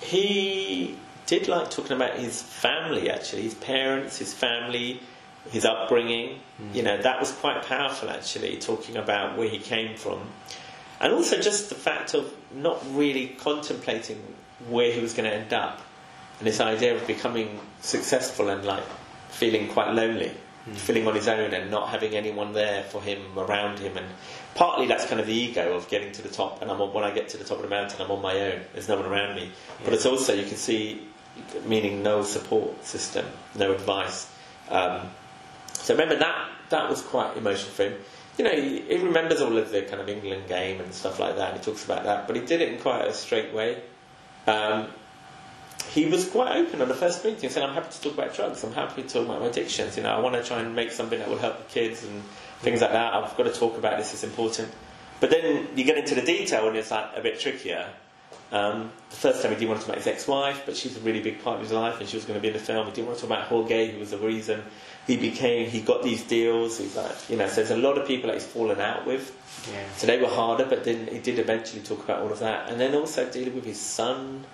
[0.00, 0.98] He
[1.32, 5.00] did like talking about his family, actually, his parents, his family,
[5.50, 6.38] his upbringing.
[6.60, 6.74] Mm.
[6.74, 10.20] You know, that was quite powerful, actually, talking about where he came from.
[11.00, 14.20] And also just the fact of not really contemplating
[14.68, 15.80] where he was going to end up.
[16.38, 18.84] And this idea of becoming successful and like
[19.30, 20.32] feeling quite lonely,
[20.68, 20.76] mm.
[20.76, 23.96] feeling on his own and not having anyone there for him around him.
[23.96, 24.06] And
[24.54, 26.60] partly that's kind of the ego of getting to the top.
[26.60, 28.38] And I'm on, when I get to the top of the mountain, I'm on my
[28.38, 28.60] own.
[28.74, 29.50] There's no one around me.
[29.82, 31.08] But it's also you can see,
[31.66, 34.30] meaning no support system, no advice.
[34.70, 35.10] Um,
[35.72, 37.94] so remember that that was quite emotional for him.
[38.38, 41.36] You know, he, he remembers all of the kind of England game and stuff like
[41.36, 41.52] that.
[41.52, 43.82] And he talks about that, but he did it in quite a straight way.
[44.46, 44.88] Um,
[45.90, 48.64] he was quite open on the first meeting, saying, "I'm happy to talk about drugs.
[48.64, 49.96] I'm happy to talk about my addictions.
[49.96, 52.22] You know, I want to try and make something that will help the kids and
[52.60, 53.14] things like that.
[53.14, 54.14] I've got to talk about this.
[54.14, 54.72] It's important."
[55.20, 57.88] But then you get into the detail, and it's like a bit trickier.
[58.52, 61.00] Um, the first time he didn't want to talk about his ex-wife, but she's a
[61.00, 62.86] really big part of his life, and she was going to be in the film.
[62.86, 64.62] He didn't want to talk about Jorge, who was the reason
[65.06, 65.70] he became.
[65.70, 66.78] He got these deals.
[66.78, 69.34] He's like, you know, so there's a lot of people that he's fallen out with.
[69.72, 69.82] Yeah.
[69.96, 72.78] So they were harder, but then he did eventually talk about all of that, and
[72.78, 74.44] then also dealing with his son,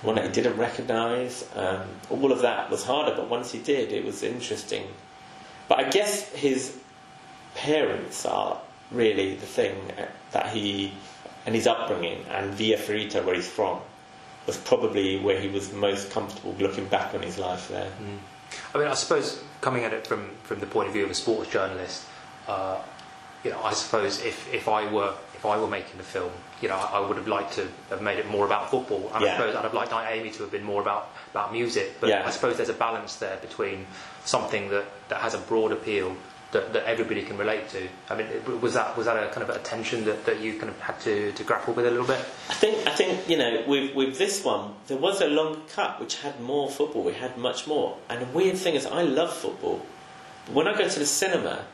[0.00, 1.48] the one that he didn't recognise.
[1.54, 4.86] Um, all of that was harder, but once he did, it was interesting.
[5.66, 6.78] But I guess his
[7.54, 9.74] parents are really the thing
[10.32, 10.92] that he
[11.46, 13.80] and his upbringing and Villa Fiorito, where he's from,
[14.46, 17.90] was probably where he was most comfortable looking back on his life there.
[18.74, 21.14] I mean, I suppose coming at it from, from the point of view of a
[21.14, 22.04] sports journalist,
[22.46, 22.80] uh,
[23.44, 26.32] you know, I suppose if, if I were if I were making a film,
[26.62, 29.10] you know, I, I would have liked to have made it more about football.
[29.14, 32.00] And I suppose I'd have liked Amy to have been more about, about music.
[32.00, 32.26] But Yeah.
[32.26, 33.86] I suppose there's a balance there between
[34.24, 36.16] something that, that has a broad appeal
[36.56, 37.86] that, that everybody can relate to.
[38.08, 38.26] I mean,
[38.60, 40.98] was that was that a kind of a tension that, that you kind of had
[41.00, 42.18] to, to grapple with a little bit?
[42.48, 46.00] I think I think you know with with this one there was a long cut
[46.00, 47.02] which had more football.
[47.02, 47.98] We had much more.
[48.08, 49.84] And the weird thing is, I love football.
[50.46, 51.64] But when I go to the cinema,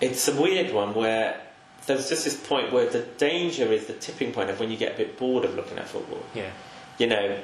[0.00, 1.40] it's a weird one where
[1.86, 4.94] there's just this point where the danger is the tipping point of when you get
[4.94, 6.22] a bit bored of looking at football.
[6.34, 6.50] Yeah.
[6.98, 7.38] You know,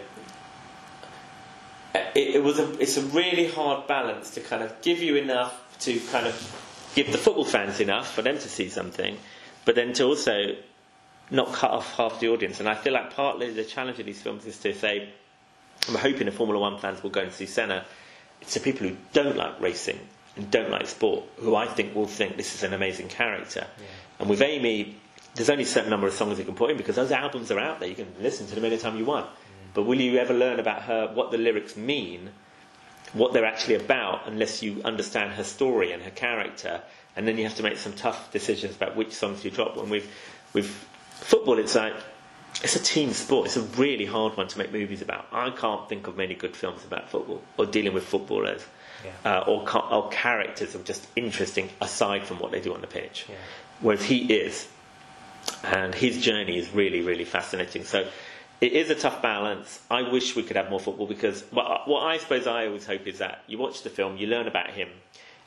[1.94, 5.64] it, it was a it's a really hard balance to kind of give you enough
[5.80, 9.16] to kind of give the football fans enough for them to see something,
[9.64, 10.56] but then to also
[11.30, 12.60] not cut off half the audience.
[12.60, 15.08] And I feel like partly the challenge of these films is to say,
[15.88, 17.84] I'm hoping the Formula One fans will go and see Senna.
[18.40, 19.98] It's the people who don't like racing
[20.36, 23.66] and don't like sport who I think will think this is an amazing character.
[24.18, 24.96] And with Amy,
[25.34, 27.58] there's only a certain number of songs you can put in because those albums are
[27.60, 27.88] out there.
[27.88, 29.26] You can listen to them anytime you want.
[29.26, 29.30] Mm.
[29.74, 32.30] But will you ever learn about her, what the lyrics mean?
[33.12, 36.80] What they're actually about unless you understand her story and her character,
[37.16, 39.76] and then you have to make some tough decisions about which songs you drop.
[39.76, 40.10] And with
[40.52, 40.66] with
[41.10, 41.94] football, it's like
[42.62, 43.46] it's a team sport.
[43.46, 45.26] It's a really hard one to make movies about.
[45.32, 48.64] I can't think of many good films about football or dealing with footballers.
[49.04, 49.38] Yeah.
[49.38, 53.26] Uh, or, or characters are just interesting aside from what they do on the pitch.
[53.28, 53.36] Yeah.
[53.80, 54.66] Whereas he is,
[55.62, 57.84] and his journey is really, really fascinating.
[57.84, 58.08] So
[58.60, 59.80] it is a tough balance.
[59.90, 63.06] I wish we could have more football because what, what I suppose I always hope
[63.06, 64.88] is that you watch the film, you learn about him,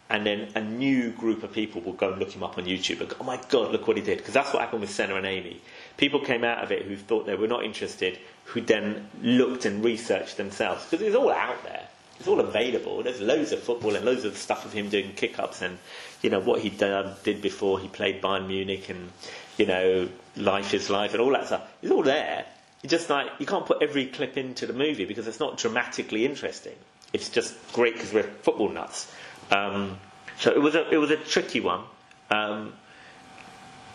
[0.10, 3.00] and then a new group of people will go and look him up on YouTube
[3.00, 4.18] and go, oh my god, look what he did.
[4.18, 5.62] Because that's what happened with Senna and Amy.
[5.96, 9.84] People came out of it who thought they were not interested, who then looked and
[9.84, 10.86] researched themselves.
[10.90, 11.88] Because it's all out there.
[12.20, 13.02] It's all available.
[13.02, 15.80] There's loads of football and loads of stuff of him doing kick ups and,
[16.22, 19.12] you know, what he did before he played Bayern Munich and,
[19.58, 21.72] you know, Life is Life and all that stuff.
[21.82, 22.46] It's all there.
[22.84, 26.26] You just like, you can't put every clip into the movie because it's not dramatically
[26.26, 26.76] interesting.
[27.14, 29.12] It's just great because we're football nuts.
[29.52, 30.00] Um,
[30.38, 31.84] so it was a, it was a tricky one.
[32.32, 32.74] Um,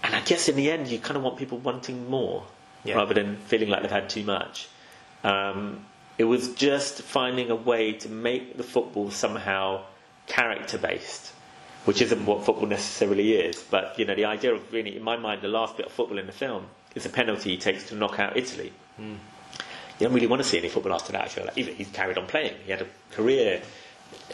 [0.05, 2.45] and I guess in the end, you kind of want people wanting more
[2.85, 2.97] Yeah.
[2.97, 4.69] rather than feeling like they've had too much.
[5.25, 5.85] Um,
[6.19, 9.83] it was just finding a way to make the football somehow
[10.29, 11.33] character based,
[11.87, 13.61] which isn't what football necessarily is.
[13.69, 16.19] But you know, the idea of really, in my mind, the last bit of football
[16.19, 16.67] in the film
[16.97, 18.73] is a penalty he takes to knock out Italy.
[18.97, 19.15] Hmm.
[19.99, 21.23] You don't really want to see any football after that.
[21.23, 22.55] I feel like even he's carried on playing.
[22.65, 23.63] He had a career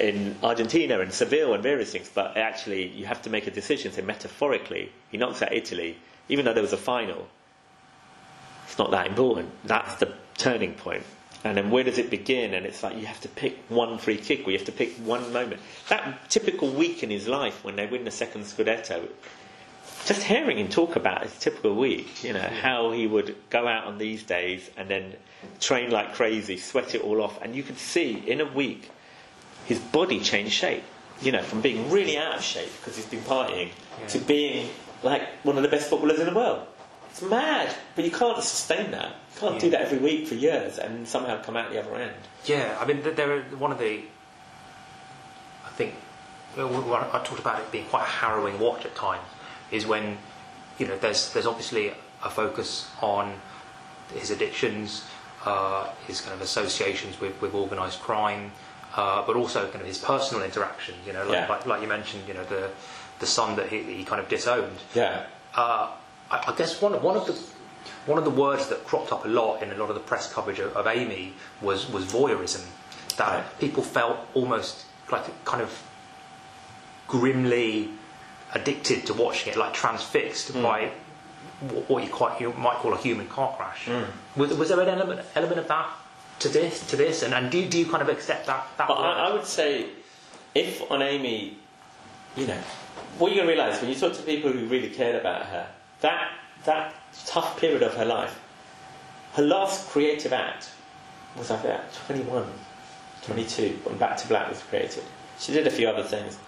[0.01, 3.93] in Argentina and Seville and various things, but actually you have to make a decision.
[3.93, 5.99] So metaphorically, he knocks out Italy,
[6.29, 7.29] even though there was a final.
[8.67, 9.51] It's not that important.
[9.65, 11.05] That's the turning point.
[11.45, 12.55] And then where does it begin?
[12.55, 14.95] And it's like you have to pick one free kick, or you have to pick
[14.99, 15.61] one moment.
[15.89, 19.09] That typical week in his life when they win the second Scudetto,
[20.05, 23.85] just hearing him talk about his typical week, you know, how he would go out
[23.85, 25.15] on these days and then
[25.61, 28.91] train like crazy, sweat it all off, and you could see in a week
[29.67, 30.85] his body changed shape.
[31.21, 33.71] You know, from being really out of shape because he's been partying
[34.09, 34.69] to being
[35.05, 36.67] like one of the best footballers in the world.
[37.11, 39.15] It's mad, but you can't sustain that.
[39.35, 42.17] You can't do that every week for years and somehow come out the other end.
[42.45, 44.01] Yeah, I mean, there are one of the.
[45.65, 45.95] I think
[46.57, 49.23] well, I talked about it being quite a harrowing watch at times.
[49.73, 50.17] Is when
[50.79, 51.93] you know there's there's obviously
[52.23, 53.35] a focus on
[54.15, 55.05] his addictions,
[55.45, 58.53] uh, his kind of associations with, with organised crime,
[58.95, 60.99] uh, but also kind of his personal interactions.
[61.07, 61.49] You know, like, Yeah.
[61.49, 62.69] like, like you mentioned, you know the
[63.19, 64.79] the son that he, he kind of disowned.
[64.95, 65.25] Yeah.
[65.55, 65.89] Uh,
[66.31, 67.33] I, I guess one of, one of the
[68.07, 70.33] one of the words that cropped up a lot in a lot of the press
[70.33, 72.65] coverage of, of Amy was was voyeurism.
[73.17, 73.59] That Right.
[73.61, 75.71] people felt almost like kind of
[77.09, 77.91] grimly
[78.55, 80.63] addicted to watching it, like transfixed mm.
[80.63, 80.91] by
[81.89, 83.87] what you quite you might call a human car crash.
[83.87, 84.07] Mm.
[84.37, 85.89] Was, was there an element element of that
[86.41, 88.67] to this to this, and, and do, do you kind of accept that?
[88.79, 88.95] that But?
[88.95, 89.87] I, I would say,
[90.55, 91.57] if on Amy,
[92.37, 92.59] you know,
[93.19, 95.67] what you're going to realise when you talk to people who really cared about her,
[96.01, 96.33] that
[96.65, 96.95] that
[97.27, 98.41] tough period of her life,
[99.35, 100.71] her last creative act
[101.37, 102.45] was I think 21,
[103.25, 105.05] 22 when Back to Black was created.
[105.39, 106.39] She did a few other things.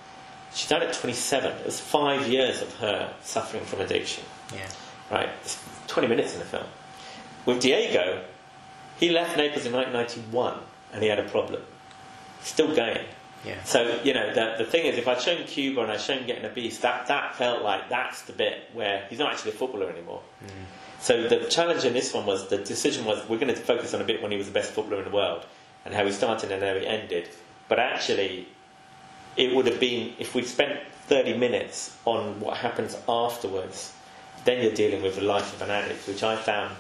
[0.55, 1.51] She died at 27.
[1.51, 4.25] It was five years of her suffering from addiction.
[4.53, 4.69] yeah.
[5.11, 6.65] Right, it's 20 minutes in the film.
[7.45, 8.25] With Diego,
[8.99, 10.59] he left Naples in 1991
[10.93, 11.63] and he had a problem.
[12.43, 13.05] Still going.
[13.45, 13.63] Yeah.
[13.65, 16.45] So, you know, the, the thing is, if I'd shown Cuba and I'd shown Getting
[16.45, 19.91] a Beast, that, that felt like that's the bit where he's not actually a footballer
[19.91, 20.23] anymore.
[20.43, 20.49] Mm.
[21.01, 24.01] So the challenge in this one was, the decision was, we're going to focus on
[24.01, 25.45] a bit when he was the best footballer in the world
[25.85, 27.29] and how he started and how he ended.
[27.69, 28.49] But actually,
[29.37, 33.93] it would have been, if we'd spent 30 minutes on what happens afterwards,
[34.45, 36.75] then you're dealing with the life of an addict, which I found,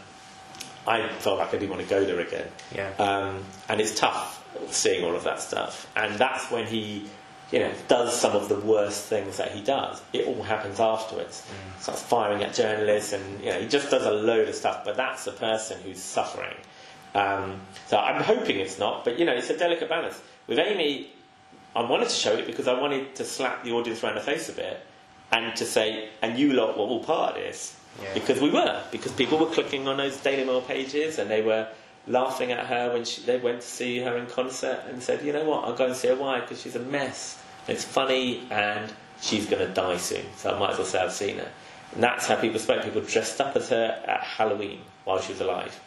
[0.86, 2.48] I felt like I didn't want to go there again.
[2.74, 2.90] Yeah.
[2.98, 5.90] Um, and it's tough seeing all of that stuff.
[5.96, 7.06] And that's when he,
[7.50, 10.00] you know, does some of the worst things that he does.
[10.12, 11.46] It all happens afterwards.
[11.80, 14.84] Starts firing at journalists, and you know, he just does a load of stuff.
[14.84, 16.54] But that's the person who's suffering.
[17.14, 20.20] Um, so I'm hoping it's not, but you know, it's a delicate balance.
[20.46, 21.10] With Amy,
[21.76, 24.48] I wanted to show it because I wanted to slap the audience around the face
[24.48, 24.80] a bit
[25.32, 27.76] and to say, and you lot were all part of this.
[28.00, 28.14] Yeah.
[28.14, 28.82] Because we were.
[28.90, 31.68] Because people were clicking on those Daily Mail pages and they were
[32.06, 35.32] laughing at her when she, they went to see her in concert and said, you
[35.32, 36.16] know what, I'll go and see her.
[36.16, 36.40] Why?
[36.40, 37.42] Because she's a mess.
[37.66, 40.24] It's funny and she's going to die soon.
[40.36, 41.48] So I might as well say I've seen her.
[41.94, 42.82] And that's how people spoke.
[42.84, 45.80] People dressed up as her at Halloween while she was alive.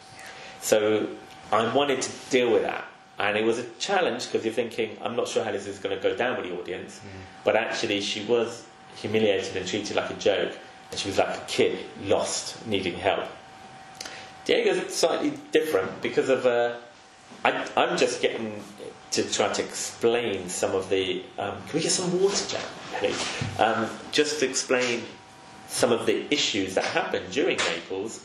[0.60, 1.08] So
[1.52, 2.84] I wanted to deal with that.
[3.18, 5.96] And it was a challenge because you're thinking, I'm not sure how this is going
[5.96, 7.00] to go down with the audience.
[7.44, 8.64] But actually, she was
[8.96, 10.52] humiliated and treated like a joke.
[10.90, 13.24] And she was like a kid, lost, needing help.
[14.44, 16.76] Diego's slightly different because of uh,
[17.44, 18.62] I, I'm just getting
[19.12, 21.22] to try to explain some of the.
[21.38, 22.64] Um, can we get some water, Jack,
[22.94, 23.42] please?
[23.58, 25.02] Um, just to explain
[25.68, 28.24] some of the issues that happened during Naples,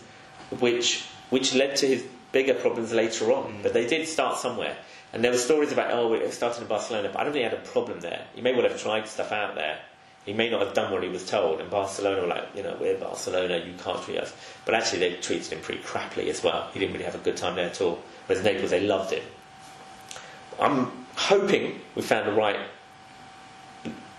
[0.59, 3.53] which which led to his bigger problems later on.
[3.53, 3.63] Mm.
[3.63, 4.75] But they did start somewhere.
[5.13, 7.49] And there were stories about, oh, it started in Barcelona, but I don't think he
[7.49, 8.25] had a problem there.
[8.35, 9.79] He may well have tried stuff out there.
[10.25, 11.61] He may not have done what he was told.
[11.61, 14.33] And Barcelona were like, you know, we're Barcelona, you can't treat us.
[14.65, 16.69] But actually, they treated him pretty crappily as well.
[16.73, 18.01] He didn't really have a good time there at all.
[18.25, 19.23] Whereas Naples, they loved him.
[20.59, 22.59] I'm hoping we found the right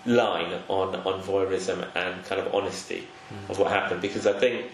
[0.06, 3.50] line on, on voyeurism and kind of honesty mm.
[3.50, 4.70] of what happened because I think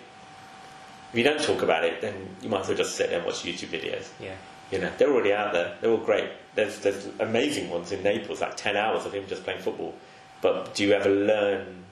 [1.13, 3.27] if you don't talk about it, then you might as well just sit there and
[3.27, 4.09] watch YouTube videos.
[4.21, 4.35] Yeah.
[4.71, 5.77] You know, they're already out there.
[5.81, 6.31] They're all great.
[6.55, 9.95] There's there's amazing ones in Naples, like ten hours of him just playing football.
[10.43, 11.85] But do you ever learn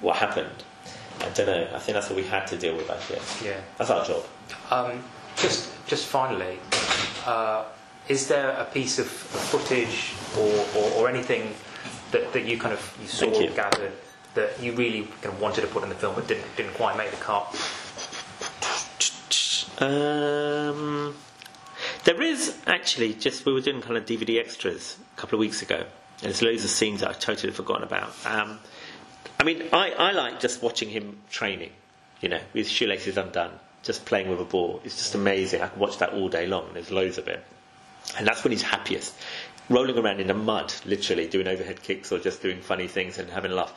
[0.00, 0.64] what happened?
[1.20, 1.68] I don't know.
[1.74, 2.86] I think that's what we had to deal with.
[2.86, 3.42] Guess.
[3.44, 3.60] Yeah.
[3.78, 4.24] That's our job.
[4.70, 5.04] Um,
[5.36, 6.58] just, just finally,
[7.26, 7.64] uh,
[8.08, 11.54] is there a piece of footage or, or, or anything
[12.10, 13.50] that, that you kind of you saw, you.
[13.50, 13.92] gathered,
[14.34, 16.96] that you really kind of wanted to put in the film but didn't, didn't quite
[16.96, 17.54] make the cut?
[19.82, 21.14] Um,
[22.04, 25.62] there is actually just we were doing kind of DVD extras a couple of weeks
[25.62, 25.76] ago.
[25.76, 25.86] And
[26.30, 28.14] there's loads of scenes that I've totally forgotten about.
[28.24, 28.60] Um,
[29.40, 31.70] I mean, I, I like just watching him training.
[32.20, 33.50] You know, with shoelaces undone,
[33.82, 34.80] just playing with a ball.
[34.84, 35.60] It's just amazing.
[35.62, 36.70] I can watch that all day long.
[36.72, 37.44] There's loads of it,
[38.16, 39.12] and that's when he's happiest.
[39.68, 43.28] Rolling around in the mud, literally doing overhead kicks or just doing funny things and
[43.28, 43.72] having a laugh.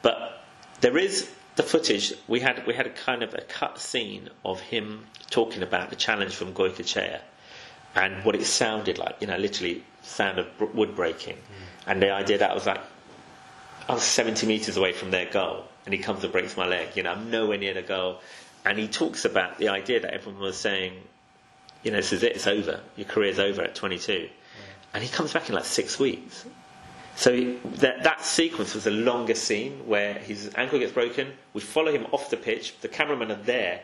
[0.00, 0.42] But
[0.80, 2.14] there is the footage.
[2.28, 5.96] We had we had a kind of a cut scene of him talking about the
[5.96, 7.20] challenge from Goikoetxea
[7.94, 9.16] and what it sounded like.
[9.20, 11.86] You know, literally sound of wood breaking, mm.
[11.86, 12.80] and the idea that I was like,
[13.88, 16.96] I was 70 meters away from their goal, and he comes and breaks my leg.
[16.96, 18.20] You know, I'm nowhere near the goal,
[18.64, 20.94] and he talks about the idea that everyone was saying,
[21.82, 24.28] you know, this is it, it's over, your career's over at 22, mm.
[24.94, 26.44] and he comes back in like six weeks.
[27.20, 31.34] So he- that that sequence was the longest scene where his ankle gets broken.
[31.52, 32.72] We follow him off the pitch.
[32.80, 33.82] The cameramen are there.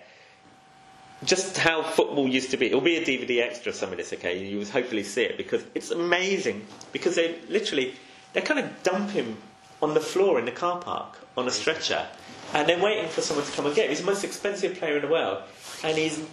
[1.22, 2.68] Just how football used to be.
[2.68, 4.43] It'll be a DVD extra some of this, okay?
[4.43, 6.66] You will hopefully see it because it's amazing.
[6.93, 7.95] Because they literally
[8.32, 9.37] they kind of dump him
[9.82, 12.07] on the floor in the car park on a stretcher,
[12.55, 13.91] and they're waiting for someone to come and get him.
[13.91, 15.43] He's the most expensive player in the world,
[15.84, 16.24] and his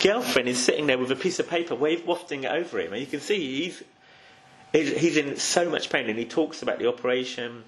[0.00, 3.00] girlfriend is sitting there with a piece of paper wave wafting it over him, and
[3.00, 3.84] you can see he's
[4.72, 7.64] he's, in so much pain, and he talks about the operation,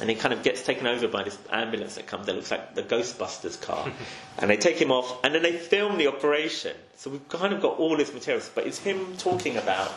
[0.00, 2.74] and he kind of gets taken over by this ambulance that comes that looks like
[2.74, 3.90] the Ghostbusters car,
[4.38, 6.76] and they take him off, and then they film the operation.
[6.96, 9.92] So we've kind of got all this material, but it's him talking about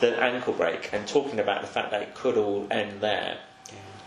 [0.00, 3.38] the ankle break and talking about the fact that it could all end there.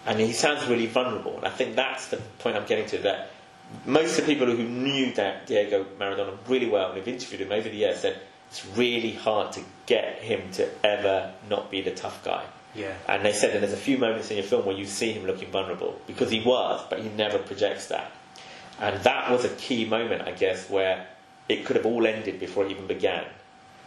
[0.05, 2.97] And he sounds really vulnerable, and I think that's the point I'm getting to.
[2.99, 3.29] That
[3.85, 7.51] most of the people who knew that Diego Maradona really well and have interviewed him
[7.53, 8.19] over the years said
[8.53, 12.45] it's really hard to get him to ever not be the tough guy.
[12.75, 12.93] Yeah.
[13.09, 15.25] And they said that there's a few moments in your film where you see him
[15.25, 18.11] looking vulnerable because he was, but he never projects that.
[18.79, 21.07] And that was a key moment, I guess, where
[21.49, 23.25] it could have all ended before it even began.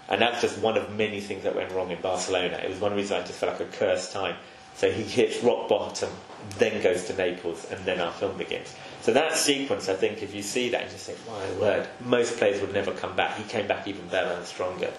[0.09, 2.57] And that's just one of many things that went wrong in Barcelona.
[2.57, 4.35] It was one reason I just felt like a cursed time.
[4.75, 6.11] So he hits rock bottom,
[6.59, 8.75] then goes to Naples, and then our film begins.
[9.07, 12.39] So that sequence, I think, if you see that and just think, my word, most
[12.39, 13.37] players would never come back.
[13.37, 14.93] He came back even better and stronger.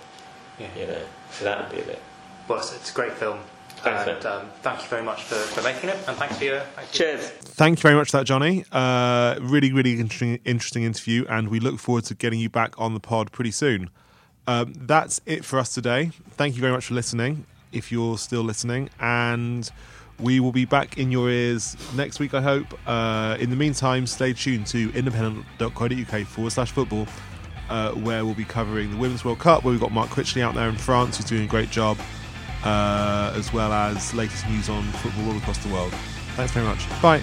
[0.58, 0.68] Yeah.
[0.80, 2.02] You know, so that would be a bit.
[2.48, 3.40] Well, it's, it's a great film.
[3.80, 6.62] Thanks, and um, thank you very much for, for making it, and thanks for your.
[6.62, 7.30] Thanks for your- Cheers.
[7.32, 8.64] Thank you very much for that, Johnny.
[8.72, 12.94] Uh, really, really interesting, interesting interview, and we look forward to getting you back on
[12.94, 13.90] the pod pretty soon.
[14.48, 16.12] Um, that's it for us today.
[16.30, 19.70] Thank you very much for listening, if you're still listening, and
[20.20, 22.66] we will be back in your ears next week, I hope.
[22.88, 27.08] Uh, in the meantime, stay tuned to independent.co.uk forward slash football,
[27.70, 30.56] uh, where we'll be covering the Women's World Cup, where we've got Mark Critchley out
[30.56, 31.98] there in France, who's doing a great job,
[32.64, 35.94] uh, as well as latest news on football all across the world.
[36.36, 36.88] Thanks very much.
[37.02, 37.22] Bye.